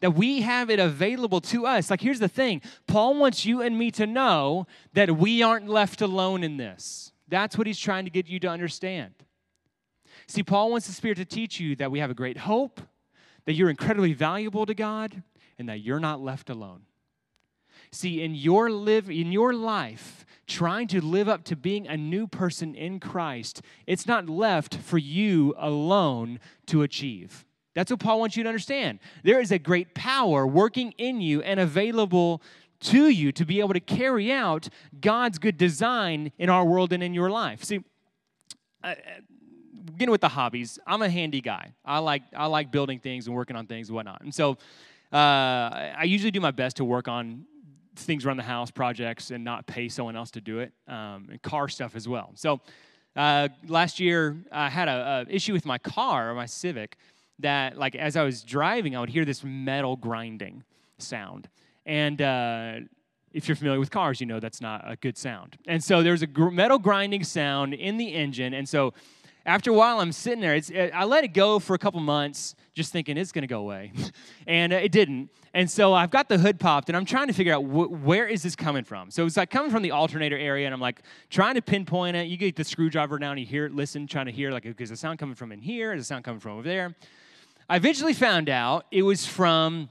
That 0.00 0.12
we 0.12 0.42
have 0.42 0.70
it 0.70 0.78
available 0.78 1.40
to 1.40 1.66
us. 1.66 1.90
Like, 1.90 2.00
here's 2.00 2.20
the 2.20 2.28
thing 2.28 2.62
Paul 2.86 3.16
wants 3.18 3.44
you 3.44 3.60
and 3.60 3.76
me 3.76 3.90
to 3.92 4.06
know 4.06 4.68
that 4.92 5.16
we 5.16 5.42
aren't 5.42 5.68
left 5.68 6.00
alone 6.00 6.44
in 6.44 6.56
this. 6.56 7.12
That's 7.26 7.58
what 7.58 7.66
he's 7.66 7.78
trying 7.78 8.04
to 8.04 8.10
get 8.10 8.28
you 8.28 8.38
to 8.40 8.48
understand. 8.48 9.12
See, 10.28 10.44
Paul 10.44 10.70
wants 10.70 10.86
the 10.86 10.92
Spirit 10.92 11.16
to 11.18 11.24
teach 11.24 11.58
you 11.58 11.74
that 11.76 11.90
we 11.90 11.98
have 11.98 12.10
a 12.10 12.14
great 12.14 12.38
hope, 12.38 12.80
that 13.44 13.54
you're 13.54 13.70
incredibly 13.70 14.12
valuable 14.12 14.66
to 14.66 14.74
God, 14.74 15.22
and 15.58 15.68
that 15.68 15.80
you're 15.80 16.00
not 16.00 16.20
left 16.20 16.48
alone. 16.48 16.82
See, 17.90 18.22
in 18.22 18.34
your 18.34 18.70
live 18.70 19.10
in 19.10 19.32
your 19.32 19.52
life, 19.52 20.24
trying 20.48 20.88
to 20.88 21.00
live 21.00 21.28
up 21.28 21.44
to 21.44 21.56
being 21.56 21.86
a 21.86 21.96
new 21.96 22.26
person 22.26 22.74
in 22.74 22.98
Christ, 22.98 23.62
it's 23.86 24.06
not 24.06 24.28
left 24.28 24.74
for 24.76 24.98
you 24.98 25.54
alone 25.58 26.40
to 26.66 26.82
achieve. 26.82 27.44
That's 27.74 27.90
what 27.90 28.00
Paul 28.00 28.18
wants 28.18 28.36
you 28.36 28.42
to 28.42 28.48
understand. 28.48 28.98
There 29.22 29.40
is 29.40 29.52
a 29.52 29.58
great 29.58 29.94
power 29.94 30.46
working 30.46 30.92
in 30.98 31.20
you 31.20 31.42
and 31.42 31.60
available 31.60 32.42
to 32.80 33.08
you 33.08 33.30
to 33.32 33.44
be 33.44 33.60
able 33.60 33.74
to 33.74 33.80
carry 33.80 34.32
out 34.32 34.68
God's 35.00 35.38
good 35.38 35.56
design 35.56 36.32
in 36.38 36.48
our 36.48 36.64
world 36.64 36.92
and 36.92 37.02
in 37.02 37.14
your 37.14 37.30
life. 37.30 37.62
See, 37.62 37.84
uh, 38.82 38.94
getting 39.96 40.10
with 40.10 40.20
the 40.20 40.28
hobbies, 40.28 40.78
I'm 40.86 41.02
a 41.02 41.08
handy 41.08 41.40
guy. 41.40 41.72
I 41.84 41.98
like 41.98 42.22
I 42.34 42.46
like 42.46 42.70
building 42.70 43.00
things 43.00 43.26
and 43.26 43.34
working 43.36 43.56
on 43.56 43.66
things 43.66 43.88
and 43.88 43.96
whatnot. 43.96 44.22
And 44.22 44.34
so 44.34 44.52
uh, 45.12 45.16
I 45.16 46.04
usually 46.04 46.30
do 46.30 46.40
my 46.40 46.50
best 46.50 46.76
to 46.76 46.84
work 46.84 47.08
on 47.08 47.44
things 47.98 48.24
around 48.24 48.36
the 48.36 48.42
house, 48.42 48.70
projects, 48.70 49.30
and 49.30 49.44
not 49.44 49.66
pay 49.66 49.88
someone 49.88 50.16
else 50.16 50.30
to 50.32 50.40
do 50.40 50.60
it, 50.60 50.72
um, 50.86 51.28
and 51.30 51.42
car 51.42 51.68
stuff 51.68 51.96
as 51.96 52.08
well. 52.08 52.32
So 52.34 52.60
uh, 53.16 53.48
last 53.66 54.00
year, 54.00 54.36
I 54.52 54.68
had 54.68 54.88
a, 54.88 55.26
issue 55.28 55.52
with 55.52 55.66
my 55.66 55.78
car, 55.78 56.34
my 56.34 56.46
Civic, 56.46 56.96
that 57.40 57.76
like 57.76 57.94
as 57.94 58.16
I 58.16 58.22
was 58.22 58.42
driving, 58.42 58.96
I 58.96 59.00
would 59.00 59.10
hear 59.10 59.24
this 59.24 59.42
metal 59.44 59.96
grinding 59.96 60.64
sound, 60.98 61.48
and 61.86 62.20
uh, 62.20 62.74
if 63.32 63.48
you're 63.48 63.56
familiar 63.56 63.78
with 63.78 63.90
cars, 63.90 64.20
you 64.20 64.26
know 64.26 64.40
that's 64.40 64.60
not 64.60 64.82
a 64.90 64.96
good 64.96 65.16
sound. 65.16 65.58
And 65.66 65.82
so 65.82 66.02
there 66.02 66.12
was 66.12 66.22
a 66.22 66.26
gr- 66.26 66.50
metal 66.50 66.78
grinding 66.78 67.24
sound 67.24 67.74
in 67.74 67.96
the 67.96 68.14
engine, 68.14 68.54
and 68.54 68.68
so 68.68 68.94
after 69.48 69.70
a 69.70 69.74
while, 69.74 69.98
I'm 70.00 70.12
sitting 70.12 70.40
there. 70.40 70.54
It's, 70.54 70.70
I 70.70 71.04
let 71.04 71.24
it 71.24 71.28
go 71.28 71.58
for 71.58 71.72
a 71.72 71.78
couple 71.78 72.00
months, 72.00 72.54
just 72.74 72.92
thinking 72.92 73.16
it's 73.16 73.32
going 73.32 73.42
to 73.42 73.48
go 73.48 73.60
away. 73.60 73.92
and 74.46 74.74
uh, 74.74 74.76
it 74.76 74.92
didn't. 74.92 75.30
And 75.54 75.70
so 75.70 75.94
I've 75.94 76.10
got 76.10 76.28
the 76.28 76.36
hood 76.36 76.60
popped, 76.60 76.90
and 76.90 76.96
I'm 76.96 77.06
trying 77.06 77.28
to 77.28 77.32
figure 77.32 77.54
out 77.54 77.62
wh- 77.62 77.90
where 78.04 78.28
is 78.28 78.42
this 78.42 78.54
coming 78.54 78.84
from. 78.84 79.10
So 79.10 79.24
it's 79.24 79.38
like 79.38 79.48
coming 79.48 79.70
from 79.70 79.82
the 79.82 79.92
alternator 79.92 80.36
area, 80.36 80.66
and 80.66 80.74
I'm 80.74 80.82
like 80.82 81.00
trying 81.30 81.54
to 81.54 81.62
pinpoint 81.62 82.14
it. 82.14 82.28
You 82.28 82.36
get 82.36 82.56
the 82.56 82.64
screwdriver 82.64 83.18
down, 83.18 83.38
you 83.38 83.46
hear 83.46 83.64
it, 83.64 83.74
listen, 83.74 84.06
trying 84.06 84.26
to 84.26 84.32
hear, 84.32 84.50
like, 84.50 84.66
is 84.66 84.90
the 84.90 84.96
sound 84.96 85.18
coming 85.18 85.34
from 85.34 85.50
in 85.50 85.62
here? 85.62 85.94
Is 85.94 86.02
the 86.02 86.04
sound 86.04 86.24
coming 86.24 86.40
from 86.40 86.52
over 86.52 86.68
there? 86.68 86.94
I 87.70 87.76
eventually 87.76 88.12
found 88.12 88.50
out 88.50 88.84
it 88.90 89.02
was 89.02 89.24
from 89.24 89.88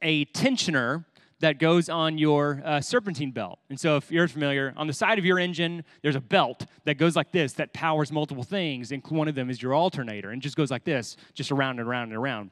a 0.00 0.26
tensioner 0.26 1.04
that 1.42 1.58
goes 1.58 1.88
on 1.88 2.18
your 2.18 2.62
uh, 2.64 2.80
serpentine 2.80 3.32
belt. 3.32 3.58
And 3.68 3.78
so, 3.78 3.96
if 3.96 4.10
you're 4.10 4.28
familiar, 4.28 4.72
on 4.76 4.86
the 4.86 4.92
side 4.92 5.18
of 5.18 5.24
your 5.24 5.38
engine, 5.38 5.84
there's 6.00 6.16
a 6.16 6.20
belt 6.20 6.66
that 6.84 6.94
goes 6.94 7.14
like 7.16 7.32
this 7.32 7.52
that 7.54 7.72
powers 7.72 8.10
multiple 8.10 8.44
things. 8.44 8.92
And 8.92 9.02
one 9.08 9.28
of 9.28 9.34
them 9.34 9.50
is 9.50 9.60
your 9.60 9.74
alternator, 9.74 10.30
and 10.30 10.40
just 10.40 10.56
goes 10.56 10.70
like 10.70 10.84
this, 10.84 11.16
just 11.34 11.52
around 11.52 11.80
and 11.80 11.88
around 11.88 12.04
and 12.04 12.16
around. 12.16 12.50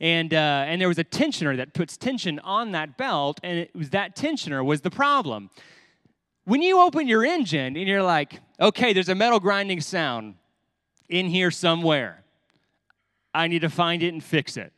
And, 0.00 0.34
uh, 0.34 0.64
and 0.66 0.80
there 0.80 0.88
was 0.88 0.98
a 0.98 1.04
tensioner 1.04 1.56
that 1.56 1.72
puts 1.72 1.96
tension 1.96 2.40
on 2.40 2.72
that 2.72 2.98
belt, 2.98 3.38
and 3.44 3.58
it 3.58 3.74
was 3.74 3.90
that 3.90 4.16
tensioner 4.16 4.64
was 4.64 4.80
the 4.80 4.90
problem. 4.90 5.48
When 6.44 6.60
you 6.60 6.80
open 6.80 7.06
your 7.06 7.24
engine 7.24 7.76
and 7.76 7.88
you're 7.88 8.02
like, 8.02 8.40
okay, 8.60 8.92
there's 8.92 9.08
a 9.08 9.14
metal 9.14 9.40
grinding 9.40 9.80
sound 9.80 10.34
in 11.08 11.26
here 11.26 11.50
somewhere. 11.50 12.24
I 13.32 13.46
need 13.46 13.60
to 13.60 13.70
find 13.70 14.02
it 14.02 14.12
and 14.12 14.22
fix 14.22 14.56
it. 14.56 14.72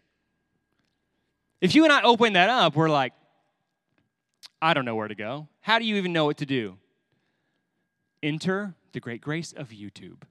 If 1.60 1.74
you 1.74 1.84
and 1.84 1.92
I 1.92 2.02
open 2.02 2.34
that 2.34 2.50
up, 2.50 2.76
we're 2.76 2.90
like, 2.90 3.12
I 4.60 4.74
don't 4.74 4.84
know 4.84 4.94
where 4.94 5.08
to 5.08 5.14
go. 5.14 5.48
How 5.60 5.78
do 5.78 5.84
you 5.84 5.96
even 5.96 6.12
know 6.12 6.24
what 6.24 6.38
to 6.38 6.46
do? 6.46 6.78
Enter 8.22 8.74
the 8.92 9.00
great 9.00 9.20
grace 9.20 9.52
of 9.52 9.68
YouTube. 9.68 10.22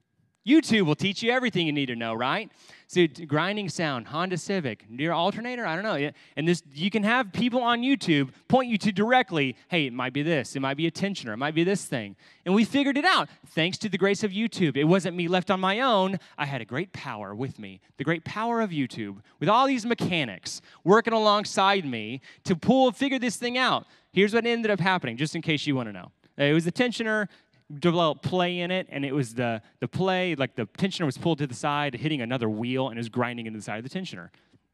YouTube 0.46 0.82
will 0.82 0.94
teach 0.94 1.22
you 1.22 1.32
everything 1.32 1.66
you 1.66 1.72
need 1.72 1.86
to 1.86 1.96
know, 1.96 2.14
right? 2.14 2.50
So 2.88 3.06
grinding 3.26 3.68
sound, 3.68 4.06
Honda 4.06 4.36
Civic, 4.36 4.84
your 4.88 5.12
alternator, 5.12 5.66
I 5.66 5.74
don't 5.74 5.82
know. 5.82 6.10
And 6.36 6.46
this 6.46 6.62
you 6.72 6.88
can 6.88 7.02
have 7.02 7.32
people 7.32 7.60
on 7.60 7.82
YouTube 7.82 8.30
point 8.46 8.68
you 8.68 8.78
to 8.78 8.92
directly, 8.92 9.56
hey, 9.68 9.86
it 9.86 9.92
might 9.92 10.12
be 10.12 10.22
this, 10.22 10.54
it 10.54 10.60
might 10.60 10.76
be 10.76 10.86
a 10.86 10.90
tensioner, 10.90 11.32
it 11.32 11.36
might 11.36 11.54
be 11.54 11.64
this 11.64 11.84
thing. 11.84 12.14
And 12.44 12.54
we 12.54 12.64
figured 12.64 12.96
it 12.96 13.04
out 13.04 13.28
thanks 13.48 13.76
to 13.78 13.88
the 13.88 13.98
grace 13.98 14.22
of 14.22 14.30
YouTube. 14.30 14.76
It 14.76 14.84
wasn't 14.84 15.16
me 15.16 15.26
left 15.26 15.50
on 15.50 15.58
my 15.58 15.80
own. 15.80 16.20
I 16.38 16.46
had 16.46 16.60
a 16.60 16.64
great 16.64 16.92
power 16.92 17.34
with 17.34 17.58
me. 17.58 17.80
The 17.96 18.04
great 18.04 18.24
power 18.24 18.60
of 18.60 18.70
YouTube 18.70 19.16
with 19.40 19.48
all 19.48 19.66
these 19.66 19.84
mechanics 19.84 20.60
working 20.84 21.12
alongside 21.12 21.84
me 21.84 22.20
to 22.44 22.54
pull 22.54 22.92
figure 22.92 23.18
this 23.18 23.36
thing 23.36 23.58
out. 23.58 23.86
Here's 24.12 24.32
what 24.32 24.46
ended 24.46 24.70
up 24.70 24.78
happening, 24.78 25.16
just 25.16 25.34
in 25.34 25.42
case 25.42 25.66
you 25.66 25.74
want 25.74 25.88
to 25.88 25.92
know. 25.92 26.12
It 26.38 26.52
was 26.52 26.66
the 26.66 26.72
tensioner, 26.72 27.28
developed 27.78 28.22
play 28.22 28.60
in 28.60 28.70
it, 28.70 28.86
and 28.90 29.04
it 29.04 29.12
was 29.12 29.34
the, 29.34 29.60
the 29.80 29.88
play, 29.88 30.34
like 30.34 30.54
the 30.54 30.66
tensioner 30.66 31.06
was 31.06 31.18
pulled 31.18 31.38
to 31.38 31.46
the 31.46 31.54
side, 31.54 31.94
hitting 31.94 32.20
another 32.20 32.48
wheel, 32.48 32.88
and 32.88 32.98
it 32.98 33.00
was 33.00 33.08
grinding 33.08 33.46
into 33.46 33.58
the 33.58 33.62
side 33.62 33.84
of 33.84 33.90
the 33.90 33.98
tensioner. 33.98 34.30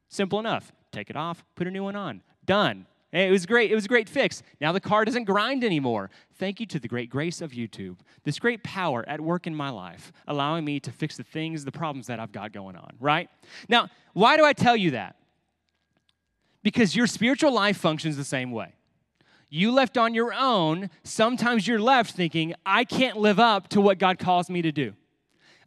Simple 0.09 0.39
enough. 0.39 0.71
Take 0.91 1.09
it 1.09 1.15
off, 1.15 1.43
put 1.55 1.67
a 1.67 1.71
new 1.71 1.83
one 1.83 1.95
on. 1.95 2.21
Done. 2.45 2.85
It 3.11 3.31
was 3.31 3.45
great. 3.45 3.71
It 3.71 3.75
was 3.75 3.85
a 3.85 3.87
great 3.87 4.09
fix. 4.09 4.41
Now 4.59 4.71
the 4.71 4.79
car 4.79 5.05
doesn't 5.05 5.25
grind 5.25 5.63
anymore. 5.63 6.09
Thank 6.35 6.59
you 6.59 6.65
to 6.67 6.79
the 6.79 6.87
great 6.87 7.11
grace 7.11 7.41
of 7.41 7.51
YouTube. 7.51 7.97
This 8.23 8.39
great 8.39 8.63
power 8.63 9.03
at 9.07 9.21
work 9.21 9.45
in 9.45 9.53
my 9.53 9.69
life, 9.69 10.11
allowing 10.27 10.65
me 10.65 10.79
to 10.79 10.91
fix 10.91 11.17
the 11.17 11.23
things, 11.23 11.63
the 11.63 11.71
problems 11.71 12.07
that 12.07 12.19
I've 12.19 12.31
got 12.31 12.51
going 12.51 12.75
on, 12.75 12.91
right? 12.99 13.29
Now, 13.69 13.89
why 14.13 14.35
do 14.35 14.45
I 14.45 14.53
tell 14.53 14.75
you 14.75 14.91
that? 14.91 15.15
Because 16.63 16.95
your 16.95 17.05
spiritual 17.05 17.51
life 17.51 17.77
functions 17.77 18.17
the 18.17 18.23
same 18.23 18.51
way 18.51 18.73
you 19.53 19.71
left 19.71 19.99
on 19.99 20.15
your 20.15 20.33
own, 20.33 20.89
sometimes 21.03 21.67
you're 21.67 21.79
left 21.79 22.15
thinking, 22.15 22.55
I 22.65 22.85
can't 22.85 23.17
live 23.17 23.39
up 23.39 23.67
to 23.69 23.81
what 23.81 23.99
God 23.99 24.17
calls 24.17 24.49
me 24.49 24.63
to 24.63 24.71
do. 24.71 24.93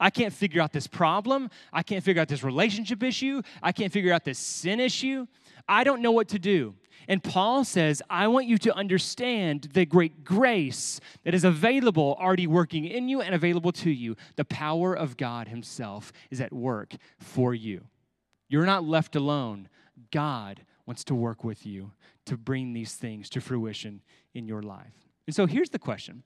I 0.01 0.11
can't 0.11 0.33
figure 0.33 0.61
out 0.61 0.73
this 0.73 0.89
problem. 0.89 1.51
I 1.73 1.85
can't 1.85 2.03
figure 2.03 2.21
out 2.21 2.27
this 2.27 2.43
relationship 2.43 3.05
issue. 3.05 3.43
I 3.63 3.71
can't 3.71 3.93
figure 3.93 4.13
out 4.13 4.25
this 4.25 4.41
sin 4.41 4.81
issue. 4.81 5.29
I 5.69 5.85
don't 5.85 6.03
know 6.03 6.11
what 6.11 6.27
to 6.31 6.39
do. 6.41 6.75
And 7.07 7.23
Paul 7.23 7.63
says, 7.63 8.03
I 8.11 8.27
want 8.27 8.47
you 8.47 8.59
to 8.59 8.75
understand 8.75 9.69
the 9.73 9.87
great 9.87 10.25
grace 10.25 11.01
that 11.23 11.33
is 11.33 11.45
available, 11.45 12.17
already 12.21 12.49
working 12.49 12.87
in 12.87 13.09
you 13.09 13.21
and 13.21 13.37
available 13.37 13.71
to 13.71 13.91
you. 13.91 14.17
The 14.35 14.45
power 14.47 14.95
of 14.95 15.17
God 15.17 15.47
Himself 15.47 16.13
is 16.33 16.41
at 16.41 16.53
work 16.53 16.97
for 17.21 17.55
you. 17.55 17.85
You're 18.49 18.67
not 18.67 18.83
left 18.83 19.15
alone. 19.15 19.69
God 20.11 20.66
wants 20.87 21.05
to 21.05 21.15
work 21.15 21.45
with 21.45 21.67
you 21.67 21.93
to 22.25 22.37
bring 22.37 22.73
these 22.73 22.95
things 22.95 23.29
to 23.31 23.41
fruition 23.41 24.03
in 24.35 24.47
your 24.47 24.63
life. 24.63 24.95
And 25.27 25.35
so 25.35 25.47
here's 25.47 25.71
the 25.71 25.79
question 25.79 26.23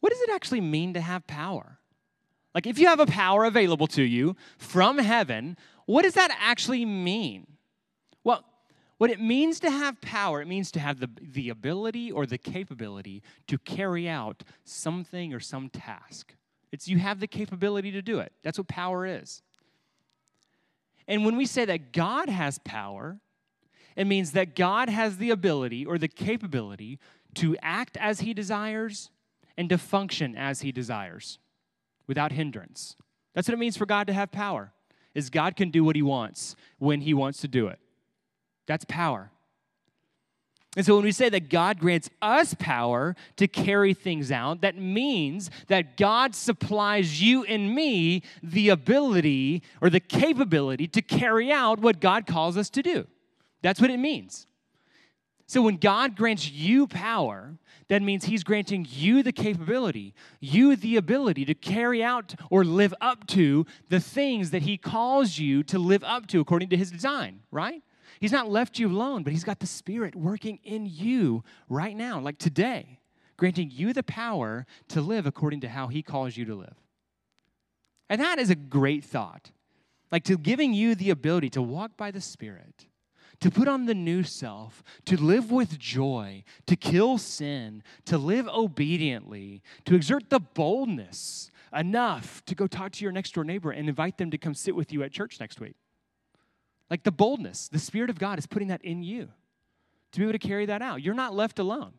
What 0.00 0.10
does 0.10 0.20
it 0.20 0.30
actually 0.30 0.60
mean 0.60 0.94
to 0.94 1.00
have 1.00 1.26
power? 1.26 1.78
Like, 2.54 2.66
if 2.66 2.78
you 2.78 2.86
have 2.86 3.00
a 3.00 3.06
power 3.06 3.44
available 3.44 3.88
to 3.88 4.02
you 4.02 4.36
from 4.58 4.98
heaven, 4.98 5.56
what 5.86 6.02
does 6.02 6.14
that 6.14 6.36
actually 6.40 6.84
mean? 6.84 7.48
Well, 8.22 8.44
what 8.98 9.10
it 9.10 9.20
means 9.20 9.58
to 9.60 9.70
have 9.70 10.00
power, 10.00 10.40
it 10.40 10.46
means 10.46 10.70
to 10.72 10.80
have 10.80 11.00
the, 11.00 11.10
the 11.20 11.48
ability 11.48 12.12
or 12.12 12.26
the 12.26 12.38
capability 12.38 13.22
to 13.48 13.58
carry 13.58 14.08
out 14.08 14.44
something 14.64 15.34
or 15.34 15.40
some 15.40 15.68
task. 15.68 16.36
It's 16.70 16.86
you 16.86 16.98
have 16.98 17.18
the 17.18 17.26
capability 17.26 17.90
to 17.90 18.02
do 18.02 18.20
it. 18.20 18.32
That's 18.44 18.58
what 18.58 18.68
power 18.68 19.04
is. 19.04 19.42
And 21.06 21.24
when 21.24 21.36
we 21.36 21.46
say 21.46 21.64
that 21.64 21.92
God 21.92 22.28
has 22.28 22.58
power, 22.58 23.18
it 23.96 24.06
means 24.06 24.32
that 24.32 24.56
God 24.56 24.88
has 24.88 25.18
the 25.18 25.30
ability 25.30 25.84
or 25.84 25.98
the 25.98 26.08
capability 26.08 26.98
to 27.34 27.56
act 27.62 27.96
as 27.96 28.20
he 28.20 28.34
desires 28.34 29.10
and 29.56 29.68
to 29.68 29.78
function 29.78 30.34
as 30.36 30.62
he 30.62 30.72
desires 30.72 31.38
without 32.06 32.32
hindrance. 32.32 32.96
That's 33.34 33.48
what 33.48 33.54
it 33.54 33.58
means 33.58 33.76
for 33.76 33.86
God 33.86 34.06
to 34.06 34.12
have 34.12 34.30
power. 34.30 34.72
Is 35.14 35.30
God 35.30 35.54
can 35.54 35.70
do 35.70 35.84
what 35.84 35.94
he 35.94 36.02
wants 36.02 36.56
when 36.78 37.00
he 37.00 37.14
wants 37.14 37.40
to 37.42 37.48
do 37.48 37.68
it. 37.68 37.78
That's 38.66 38.84
power. 38.88 39.30
And 40.76 40.84
so 40.84 40.96
when 40.96 41.04
we 41.04 41.12
say 41.12 41.28
that 41.28 41.50
God 41.50 41.78
grants 41.78 42.10
us 42.20 42.54
power 42.54 43.14
to 43.36 43.46
carry 43.46 43.94
things 43.94 44.32
out, 44.32 44.60
that 44.62 44.76
means 44.76 45.50
that 45.68 45.96
God 45.96 46.34
supplies 46.34 47.22
you 47.22 47.44
and 47.44 47.74
me 47.74 48.22
the 48.42 48.70
ability 48.70 49.62
or 49.80 49.88
the 49.88 50.00
capability 50.00 50.88
to 50.88 51.00
carry 51.00 51.52
out 51.52 51.78
what 51.78 52.00
God 52.00 52.26
calls 52.26 52.56
us 52.56 52.70
to 52.70 52.82
do. 52.82 53.06
That's 53.62 53.80
what 53.80 53.90
it 53.90 53.98
means. 53.98 54.46
So 55.46 55.62
when 55.62 55.76
God 55.76 56.16
grants 56.16 56.50
you 56.50 56.86
power, 56.86 57.56
that 57.88 58.02
means 58.02 58.24
He's 58.24 58.42
granting 58.42 58.86
you 58.88 59.22
the 59.22 59.32
capability, 59.32 60.14
you 60.40 60.74
the 60.74 60.96
ability 60.96 61.44
to 61.44 61.54
carry 61.54 62.02
out 62.02 62.34
or 62.50 62.64
live 62.64 62.94
up 63.00 63.26
to 63.28 63.66
the 63.90 64.00
things 64.00 64.50
that 64.50 64.62
He 64.62 64.76
calls 64.76 65.38
you 65.38 65.62
to 65.64 65.78
live 65.78 66.02
up 66.02 66.26
to 66.28 66.40
according 66.40 66.70
to 66.70 66.76
His 66.76 66.90
design, 66.90 67.40
right? 67.50 67.82
He's 68.20 68.32
not 68.32 68.50
left 68.50 68.78
you 68.78 68.88
alone, 68.88 69.22
but 69.22 69.32
He's 69.32 69.44
got 69.44 69.60
the 69.60 69.66
Spirit 69.66 70.14
working 70.14 70.58
in 70.64 70.86
you 70.86 71.44
right 71.68 71.96
now, 71.96 72.20
like 72.20 72.38
today, 72.38 73.00
granting 73.36 73.70
you 73.72 73.92
the 73.92 74.02
power 74.02 74.66
to 74.88 75.00
live 75.00 75.26
according 75.26 75.60
to 75.60 75.68
how 75.68 75.88
He 75.88 76.02
calls 76.02 76.36
you 76.36 76.44
to 76.46 76.54
live. 76.54 76.76
And 78.08 78.20
that 78.20 78.38
is 78.38 78.50
a 78.50 78.54
great 78.54 79.04
thought. 79.04 79.50
Like 80.12 80.24
to 80.24 80.36
giving 80.36 80.74
you 80.74 80.94
the 80.94 81.10
ability 81.10 81.50
to 81.50 81.62
walk 81.62 81.96
by 81.96 82.10
the 82.10 82.20
Spirit 82.20 82.86
to 83.40 83.50
put 83.50 83.68
on 83.68 83.86
the 83.86 83.94
new 83.94 84.22
self, 84.22 84.82
to 85.04 85.20
live 85.20 85.50
with 85.50 85.78
joy, 85.78 86.42
to 86.66 86.76
kill 86.76 87.18
sin, 87.18 87.82
to 88.06 88.16
live 88.16 88.48
obediently, 88.48 89.62
to 89.84 89.94
exert 89.94 90.30
the 90.30 90.40
boldness 90.40 91.50
enough 91.74 92.44
to 92.46 92.54
go 92.54 92.66
talk 92.66 92.92
to 92.92 93.02
your 93.04 93.12
next 93.12 93.34
door 93.34 93.44
neighbor 93.44 93.70
and 93.70 93.88
invite 93.88 94.16
them 94.16 94.30
to 94.30 94.38
come 94.38 94.54
sit 94.54 94.74
with 94.74 94.92
you 94.92 95.02
at 95.02 95.12
church 95.12 95.40
next 95.40 95.60
week. 95.60 95.74
Like 96.94 97.02
the 97.02 97.10
boldness, 97.10 97.66
the 97.66 97.80
Spirit 97.80 98.08
of 98.08 98.20
God 98.20 98.38
is 98.38 98.46
putting 98.46 98.68
that 98.68 98.84
in 98.84 99.02
you 99.02 99.28
to 100.12 100.20
be 100.20 100.24
able 100.26 100.32
to 100.32 100.38
carry 100.38 100.64
that 100.66 100.80
out. 100.80 101.02
You're 101.02 101.12
not 101.12 101.34
left 101.34 101.58
alone. 101.58 101.94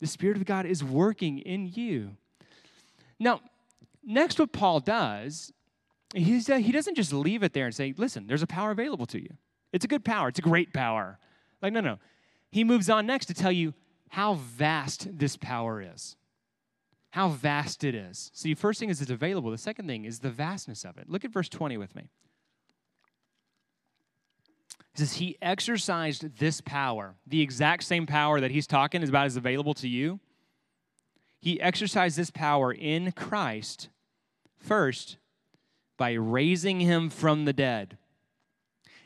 The 0.00 0.08
Spirit 0.08 0.36
of 0.36 0.44
God 0.44 0.66
is 0.66 0.82
working 0.82 1.38
in 1.38 1.68
you. 1.72 2.16
Now, 3.20 3.40
next, 4.02 4.40
what 4.40 4.50
Paul 4.50 4.80
does, 4.80 5.52
he's, 6.12 6.50
uh, 6.50 6.56
he 6.56 6.72
doesn't 6.72 6.96
just 6.96 7.12
leave 7.12 7.44
it 7.44 7.52
there 7.52 7.66
and 7.66 7.72
say, 7.72 7.94
listen, 7.96 8.26
there's 8.26 8.42
a 8.42 8.46
power 8.48 8.72
available 8.72 9.06
to 9.06 9.22
you. 9.22 9.30
It's 9.72 9.84
a 9.84 9.88
good 9.88 10.04
power, 10.04 10.26
it's 10.26 10.40
a 10.40 10.42
great 10.42 10.72
power. 10.72 11.20
Like, 11.62 11.72
no, 11.72 11.80
no. 11.80 12.00
He 12.50 12.64
moves 12.64 12.90
on 12.90 13.06
next 13.06 13.26
to 13.26 13.34
tell 13.34 13.52
you 13.52 13.72
how 14.08 14.34
vast 14.34 15.16
this 15.16 15.36
power 15.36 15.80
is. 15.80 16.16
How 17.10 17.28
vast 17.28 17.84
it 17.84 17.94
is. 17.94 18.32
See, 18.34 18.52
first 18.56 18.80
thing 18.80 18.90
is 18.90 19.00
it's 19.00 19.12
available. 19.12 19.52
The 19.52 19.58
second 19.58 19.86
thing 19.86 20.06
is 20.06 20.18
the 20.18 20.30
vastness 20.30 20.84
of 20.84 20.98
it. 20.98 21.08
Look 21.08 21.24
at 21.24 21.30
verse 21.30 21.48
20 21.48 21.76
with 21.76 21.94
me. 21.94 22.10
He 24.94 24.98
says, 25.00 25.14
He 25.14 25.36
exercised 25.40 26.38
this 26.38 26.60
power, 26.60 27.16
the 27.26 27.40
exact 27.40 27.84
same 27.84 28.06
power 28.06 28.40
that 28.40 28.50
he's 28.50 28.66
talking 28.66 29.02
about 29.02 29.26
is 29.26 29.36
available 29.36 29.74
to 29.74 29.88
you. 29.88 30.20
He 31.38 31.60
exercised 31.60 32.18
this 32.18 32.30
power 32.30 32.72
in 32.72 33.12
Christ 33.12 33.88
first 34.58 35.16
by 35.96 36.12
raising 36.12 36.80
him 36.80 37.08
from 37.10 37.44
the 37.44 37.52
dead 37.52 37.96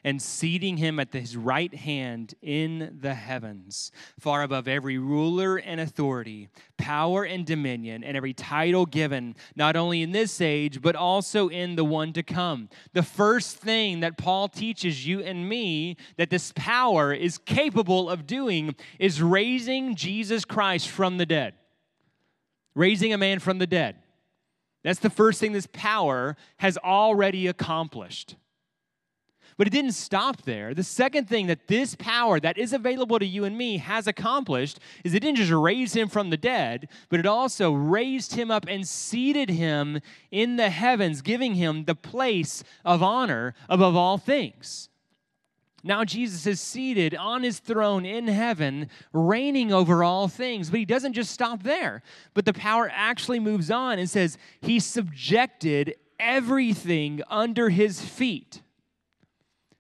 and 0.04 0.20
seating 0.20 0.76
him 0.76 1.00
at 1.00 1.12
his 1.12 1.36
right 1.36 1.74
hand 1.74 2.34
in 2.42 2.98
the 3.00 3.14
heavens, 3.14 3.90
far 4.20 4.42
above 4.42 4.68
every 4.68 4.98
ruler 4.98 5.56
and 5.56 5.80
authority, 5.80 6.48
power 6.76 7.24
and 7.24 7.46
dominion, 7.46 8.04
and 8.04 8.16
every 8.16 8.34
title 8.34 8.84
given, 8.84 9.34
not 9.56 9.76
only 9.76 10.02
in 10.02 10.12
this 10.12 10.42
age, 10.42 10.82
but 10.82 10.94
also 10.94 11.48
in 11.48 11.74
the 11.74 11.84
one 11.84 12.12
to 12.12 12.22
come. 12.22 12.68
The 12.92 13.02
first 13.02 13.56
thing 13.56 14.00
that 14.00 14.18
Paul 14.18 14.48
teaches 14.48 15.06
you 15.06 15.20
and 15.20 15.48
me 15.48 15.96
that 16.18 16.28
this 16.28 16.52
power 16.54 17.12
is 17.14 17.38
capable 17.38 18.10
of 18.10 18.26
doing 18.26 18.74
is 18.98 19.22
raising 19.22 19.94
Jesus 19.94 20.44
Christ 20.44 20.88
from 20.88 21.16
the 21.16 21.26
dead. 21.26 21.54
Raising 22.74 23.14
a 23.14 23.18
man 23.18 23.38
from 23.38 23.58
the 23.58 23.66
dead. 23.66 23.96
That's 24.82 24.98
the 24.98 25.08
first 25.08 25.40
thing 25.40 25.52
this 25.52 25.68
power 25.72 26.36
has 26.58 26.76
already 26.76 27.46
accomplished. 27.46 28.36
But 29.56 29.66
it 29.66 29.70
didn't 29.70 29.92
stop 29.92 30.42
there. 30.42 30.74
The 30.74 30.82
second 30.82 31.28
thing 31.28 31.46
that 31.46 31.68
this 31.68 31.94
power 31.94 32.40
that 32.40 32.58
is 32.58 32.72
available 32.72 33.18
to 33.18 33.26
you 33.26 33.44
and 33.44 33.56
me 33.56 33.78
has 33.78 34.06
accomplished 34.06 34.80
is 35.04 35.14
it 35.14 35.20
didn't 35.20 35.36
just 35.36 35.52
raise 35.52 35.94
him 35.94 36.08
from 36.08 36.30
the 36.30 36.36
dead, 36.36 36.88
but 37.08 37.20
it 37.20 37.26
also 37.26 37.72
raised 37.72 38.34
him 38.34 38.50
up 38.50 38.66
and 38.68 38.86
seated 38.86 39.50
him 39.50 40.00
in 40.30 40.56
the 40.56 40.70
heavens, 40.70 41.22
giving 41.22 41.54
him 41.54 41.84
the 41.84 41.94
place 41.94 42.64
of 42.84 43.02
honor 43.02 43.54
above 43.68 43.94
all 43.94 44.18
things. 44.18 44.88
Now 45.86 46.02
Jesus 46.02 46.46
is 46.46 46.60
seated 46.60 47.14
on 47.14 47.42
his 47.42 47.58
throne 47.60 48.06
in 48.06 48.26
heaven, 48.26 48.88
reigning 49.12 49.70
over 49.70 50.02
all 50.02 50.28
things. 50.28 50.70
But 50.70 50.80
he 50.80 50.86
doesn't 50.86 51.12
just 51.12 51.30
stop 51.30 51.62
there. 51.62 52.02
But 52.32 52.46
the 52.46 52.54
power 52.54 52.90
actually 52.92 53.38
moves 53.38 53.70
on 53.70 53.98
and 53.98 54.08
says, 54.08 54.38
He 54.62 54.80
subjected 54.80 55.94
everything 56.18 57.20
under 57.28 57.68
his 57.68 58.00
feet 58.00 58.62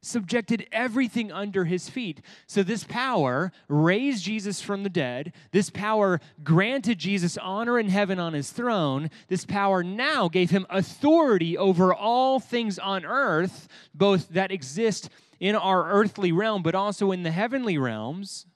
subjected 0.04 0.66
everything 0.72 1.32
under 1.32 1.64
his 1.64 1.88
feet. 1.88 2.20
So, 2.46 2.62
this 2.62 2.84
power 2.84 3.52
raised 3.68 4.24
Jesus 4.24 4.60
from 4.60 4.82
the 4.82 4.88
dead. 4.88 5.32
This 5.52 5.70
power 5.70 6.20
granted 6.42 6.98
Jesus 6.98 7.36
honor 7.38 7.78
in 7.78 7.88
heaven 7.88 8.18
on 8.18 8.32
his 8.32 8.50
throne. 8.50 9.10
This 9.28 9.44
power 9.44 9.82
now 9.82 10.28
gave 10.28 10.50
him 10.50 10.66
authority 10.70 11.56
over 11.56 11.94
all 11.94 12.40
things 12.40 12.78
on 12.78 13.04
earth, 13.04 13.68
both 13.94 14.28
that 14.30 14.52
exist 14.52 15.08
in 15.40 15.54
our 15.56 15.90
earthly 15.90 16.32
realm, 16.32 16.62
but 16.62 16.74
also 16.74 17.12
in 17.12 17.22
the 17.22 17.30
heavenly 17.30 17.78
realms 17.78 18.46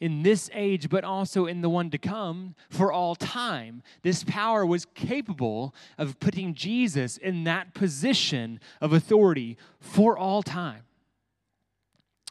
in 0.00 0.22
this 0.22 0.48
age, 0.54 0.88
but 0.88 1.04
also 1.04 1.46
in 1.46 1.60
the 1.60 1.68
one 1.68 1.90
to 1.90 1.98
come 1.98 2.54
for 2.70 2.90
all 2.90 3.14
time. 3.14 3.82
This 4.02 4.24
power 4.24 4.64
was 4.64 4.86
capable 4.94 5.74
of 5.98 6.18
putting 6.18 6.54
Jesus 6.54 7.18
in 7.18 7.44
that 7.44 7.74
position 7.74 8.60
of 8.80 8.92
authority 8.92 9.58
for 9.78 10.16
all 10.16 10.42
time. 10.42 10.84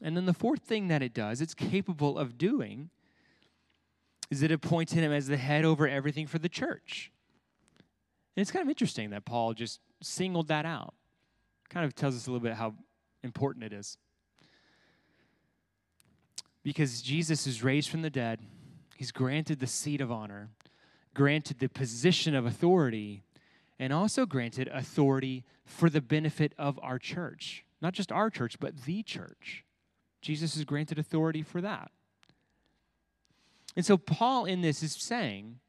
And 0.01 0.17
then 0.17 0.25
the 0.25 0.34
fourth 0.34 0.62
thing 0.62 0.88
that 0.88 1.03
it 1.03 1.13
does, 1.13 1.41
it's 1.41 1.53
capable 1.53 2.17
of 2.17 2.38
doing, 2.38 2.89
is 4.32 4.41
it 4.41 4.51
appointed 4.51 4.99
him 4.99 5.12
as 5.12 5.27
the 5.27 5.38
head 5.38 5.63
over 5.63 5.88
everything 5.88 6.25
for 6.25 6.39
the 6.39 6.49
church. 6.49 7.12
And 8.36 8.41
it's 8.41 8.51
kind 8.51 8.63
of 8.63 8.69
interesting 8.69 9.12
that 9.12 9.25
Paul 9.25 9.53
just 9.53 9.79
singled 10.01 10.47
that 10.47 10.65
out. 10.65 10.93
Kind 11.69 11.86
of 11.86 11.93
tells 11.93 12.15
us 12.15 12.25
a 12.25 12.32
little 12.32 12.43
bit 12.43 12.53
how 12.53 12.73
important 13.23 13.65
it 13.65 13.73
is 13.73 13.97
because 16.63 17.02
Jesus 17.02 17.48
is 17.48 17.63
raised 17.63 17.89
from 17.89 18.02
the 18.02 18.10
dead, 18.10 18.39
he's 18.95 19.12
granted 19.12 19.60
the 19.60 19.67
seat 19.67 20.02
of 20.02 20.12
honor, 20.12 20.50
granted 21.13 21.60
the 21.60 21.69
position 21.69 22.36
of 22.36 22.45
authority, 22.45 23.24
and 23.80 23.93
also 23.93 24.26
granted 24.26 24.69
authority 24.74 25.45
for 25.65 25.89
the 25.89 26.02
benefit 26.02 26.54
of 26.58 26.80
our 26.84 27.00
church. 27.00 27.63
Not 27.82 27.93
just 27.93 28.12
our 28.12 28.30
church, 28.30 28.60
but 28.60 28.84
the 28.84 29.04
church. 29.04 29.63
Jesus 30.22 30.58
is 30.58 30.65
granted 30.65 31.00
authority 31.00 31.41
for 31.41 31.62
that. 31.62 31.91
And 33.76 33.86
so, 33.86 33.98
Paul 33.98 34.45
in 34.45 34.62
this 34.62 34.84
is 34.84 34.93
saying 34.93 35.60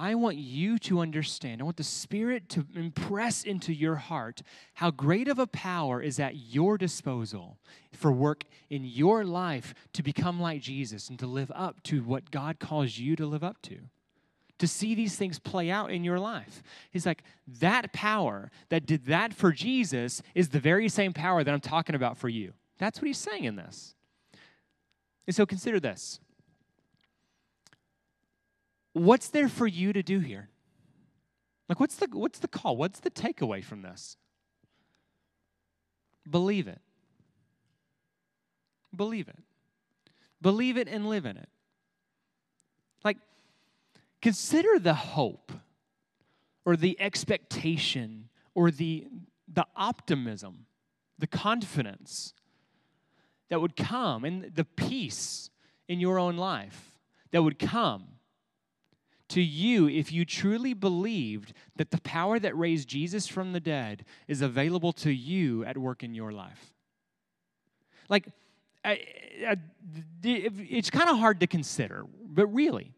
I 0.00 0.14
want 0.14 0.36
you 0.36 0.78
to 0.80 1.00
understand, 1.00 1.60
I 1.60 1.64
want 1.64 1.76
the 1.76 1.82
Spirit 1.82 2.48
to 2.50 2.64
impress 2.76 3.42
into 3.42 3.74
your 3.74 3.96
heart 3.96 4.42
how 4.74 4.92
great 4.92 5.26
of 5.26 5.40
a 5.40 5.46
power 5.48 6.00
is 6.00 6.20
at 6.20 6.36
your 6.36 6.78
disposal 6.78 7.58
for 7.92 8.12
work 8.12 8.44
in 8.70 8.84
your 8.84 9.24
life 9.24 9.74
to 9.94 10.04
become 10.04 10.40
like 10.40 10.60
Jesus 10.60 11.08
and 11.08 11.18
to 11.18 11.26
live 11.26 11.50
up 11.52 11.82
to 11.84 12.04
what 12.04 12.30
God 12.30 12.60
calls 12.60 12.96
you 12.96 13.16
to 13.16 13.26
live 13.26 13.42
up 13.42 13.60
to. 13.62 13.78
To 14.60 14.68
see 14.68 14.94
these 14.94 15.16
things 15.16 15.40
play 15.40 15.68
out 15.68 15.90
in 15.90 16.04
your 16.04 16.20
life. 16.20 16.62
He's 16.92 17.06
like, 17.06 17.24
that 17.58 17.92
power 17.92 18.52
that 18.68 18.86
did 18.86 19.06
that 19.06 19.34
for 19.34 19.50
Jesus 19.50 20.22
is 20.32 20.50
the 20.50 20.60
very 20.60 20.88
same 20.88 21.12
power 21.12 21.42
that 21.42 21.52
I'm 21.52 21.60
talking 21.60 21.96
about 21.96 22.18
for 22.18 22.28
you. 22.28 22.52
That's 22.78 23.00
what 23.00 23.08
he's 23.08 23.18
saying 23.18 23.44
in 23.44 23.56
this. 23.56 23.96
And 25.26 25.34
so 25.34 25.44
consider 25.44 25.80
this 25.80 26.20
what's 28.98 29.28
there 29.28 29.48
for 29.48 29.66
you 29.66 29.92
to 29.92 30.02
do 30.02 30.18
here? 30.18 30.48
Like, 31.68 31.80
what's 31.80 31.96
the, 31.96 32.08
what's 32.12 32.38
the 32.38 32.48
call? 32.48 32.76
What's 32.76 33.00
the 33.00 33.10
takeaway 33.10 33.62
from 33.62 33.82
this? 33.82 34.16
Believe 36.28 36.66
it. 36.66 36.80
Believe 38.94 39.28
it. 39.28 39.38
Believe 40.40 40.76
it 40.76 40.88
and 40.88 41.08
live 41.08 41.26
in 41.26 41.36
it. 41.36 41.48
Like, 43.04 43.18
consider 44.22 44.78
the 44.78 44.94
hope 44.94 45.52
or 46.64 46.76
the 46.76 47.00
expectation 47.00 48.28
or 48.54 48.70
the, 48.70 49.06
the 49.52 49.66
optimism, 49.76 50.66
the 51.18 51.26
confidence 51.26 52.32
that 53.50 53.60
would 53.60 53.76
come 53.76 54.24
and 54.24 54.54
the 54.54 54.64
peace 54.64 55.50
in 55.88 56.00
your 56.00 56.18
own 56.18 56.36
life 56.36 56.92
that 57.30 57.42
would 57.42 57.58
come 57.58 58.17
to 59.28 59.40
you 59.40 59.88
if 59.88 60.12
you 60.12 60.24
truly 60.24 60.74
believed 60.74 61.52
that 61.76 61.90
the 61.90 62.00
power 62.00 62.38
that 62.38 62.56
raised 62.56 62.88
Jesus 62.88 63.26
from 63.26 63.52
the 63.52 63.60
dead 63.60 64.04
is 64.26 64.42
available 64.42 64.92
to 64.94 65.10
you 65.10 65.64
at 65.64 65.76
work 65.76 66.02
in 66.02 66.14
your 66.14 66.32
life. 66.32 66.72
Like, 68.08 68.26
I, 68.84 69.00
I, 69.46 69.56
it's 70.22 70.90
kind 70.90 71.10
of 71.10 71.18
hard 71.18 71.40
to 71.40 71.46
consider, 71.46 72.06
but 72.24 72.46
really, 72.46 72.92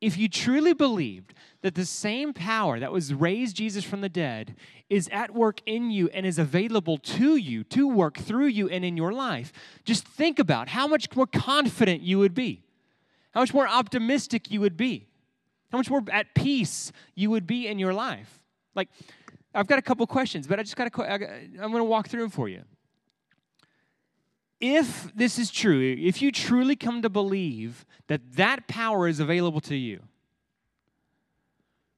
if 0.00 0.16
you 0.16 0.28
truly 0.28 0.72
believed 0.72 1.34
that 1.60 1.74
the 1.74 1.84
same 1.84 2.32
power 2.32 2.80
that 2.80 2.90
was 2.90 3.12
raised 3.12 3.56
Jesus 3.56 3.84
from 3.84 4.00
the 4.00 4.08
dead 4.08 4.56
is 4.88 5.08
at 5.12 5.34
work 5.34 5.60
in 5.66 5.90
you 5.90 6.08
and 6.08 6.24
is 6.24 6.38
available 6.38 6.96
to 6.96 7.36
you 7.36 7.64
to 7.64 7.86
work 7.86 8.16
through 8.18 8.46
you 8.46 8.68
and 8.68 8.84
in 8.84 8.96
your 8.96 9.12
life, 9.12 9.52
just 9.84 10.06
think 10.06 10.38
about 10.38 10.68
how 10.68 10.86
much 10.86 11.14
more 11.14 11.26
confident 11.26 12.02
you 12.02 12.18
would 12.18 12.34
be, 12.34 12.62
how 13.32 13.40
much 13.40 13.52
more 13.52 13.68
optimistic 13.68 14.50
you 14.50 14.60
would 14.60 14.76
be 14.76 15.09
how 15.70 15.78
much 15.78 15.90
more 15.90 16.02
at 16.10 16.34
peace 16.34 16.92
you 17.14 17.30
would 17.30 17.46
be 17.46 17.66
in 17.66 17.78
your 17.78 17.94
life. 17.94 18.40
Like, 18.74 18.88
I've 19.54 19.66
got 19.66 19.78
a 19.78 19.82
couple 19.82 20.06
questions, 20.06 20.46
but 20.46 20.58
I 20.58 20.62
just 20.62 20.76
got 20.76 20.92
to, 20.92 21.02
I'm 21.02 21.56
going 21.56 21.74
to 21.76 21.84
walk 21.84 22.08
through 22.08 22.22
them 22.22 22.30
for 22.30 22.48
you. 22.48 22.62
If 24.60 25.10
this 25.14 25.38
is 25.38 25.50
true, 25.50 25.96
if 25.98 26.20
you 26.20 26.30
truly 26.30 26.76
come 26.76 27.02
to 27.02 27.08
believe 27.08 27.86
that 28.08 28.20
that 28.36 28.68
power 28.68 29.08
is 29.08 29.18
available 29.18 29.60
to 29.62 29.76
you, 29.76 30.02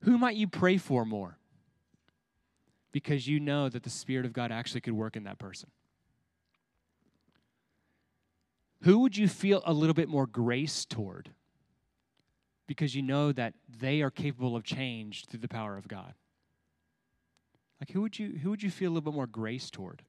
who 0.03 0.17
might 0.17 0.37
you 0.37 0.47
pray 0.47 0.77
for 0.77 1.05
more? 1.05 1.39
Because 2.93 3.27
you 3.27 3.41
know 3.41 3.69
that 3.69 3.83
the 3.83 3.91
Spirit 3.91 4.27
of 4.27 4.33
God 4.33 4.53
actually 4.53 4.81
could 4.81 4.93
work 4.93 5.17
in 5.17 5.25
that 5.25 5.39
person. 5.39 5.71
Who 8.83 8.99
would 9.01 9.17
you 9.17 9.29
feel 9.29 9.63
a 9.65 9.73
little 9.73 9.95
bit 9.95 10.09
more 10.09 10.27
grace 10.27 10.85
toward? 10.85 11.31
Because 12.73 12.95
you 12.95 13.03
know 13.03 13.33
that 13.33 13.53
they 13.69 14.01
are 14.01 14.11
capable 14.11 14.57
of 14.57 14.65
change 14.65 15.27
through 15.27 15.41
the 15.41 15.49
power 15.49 15.77
of 15.77 15.87
God? 15.87 16.15
Like 17.79 17.91
who 17.91 18.01
would 18.01 18.19
you 18.19 18.39
who 18.43 18.49
would 18.49 18.63
you 18.63 18.71
feel 18.71 18.91
a 18.91 18.93
little 18.95 19.13
bit 19.13 19.15
more 19.15 19.27
grace 19.27 19.69
toward? 19.69 20.03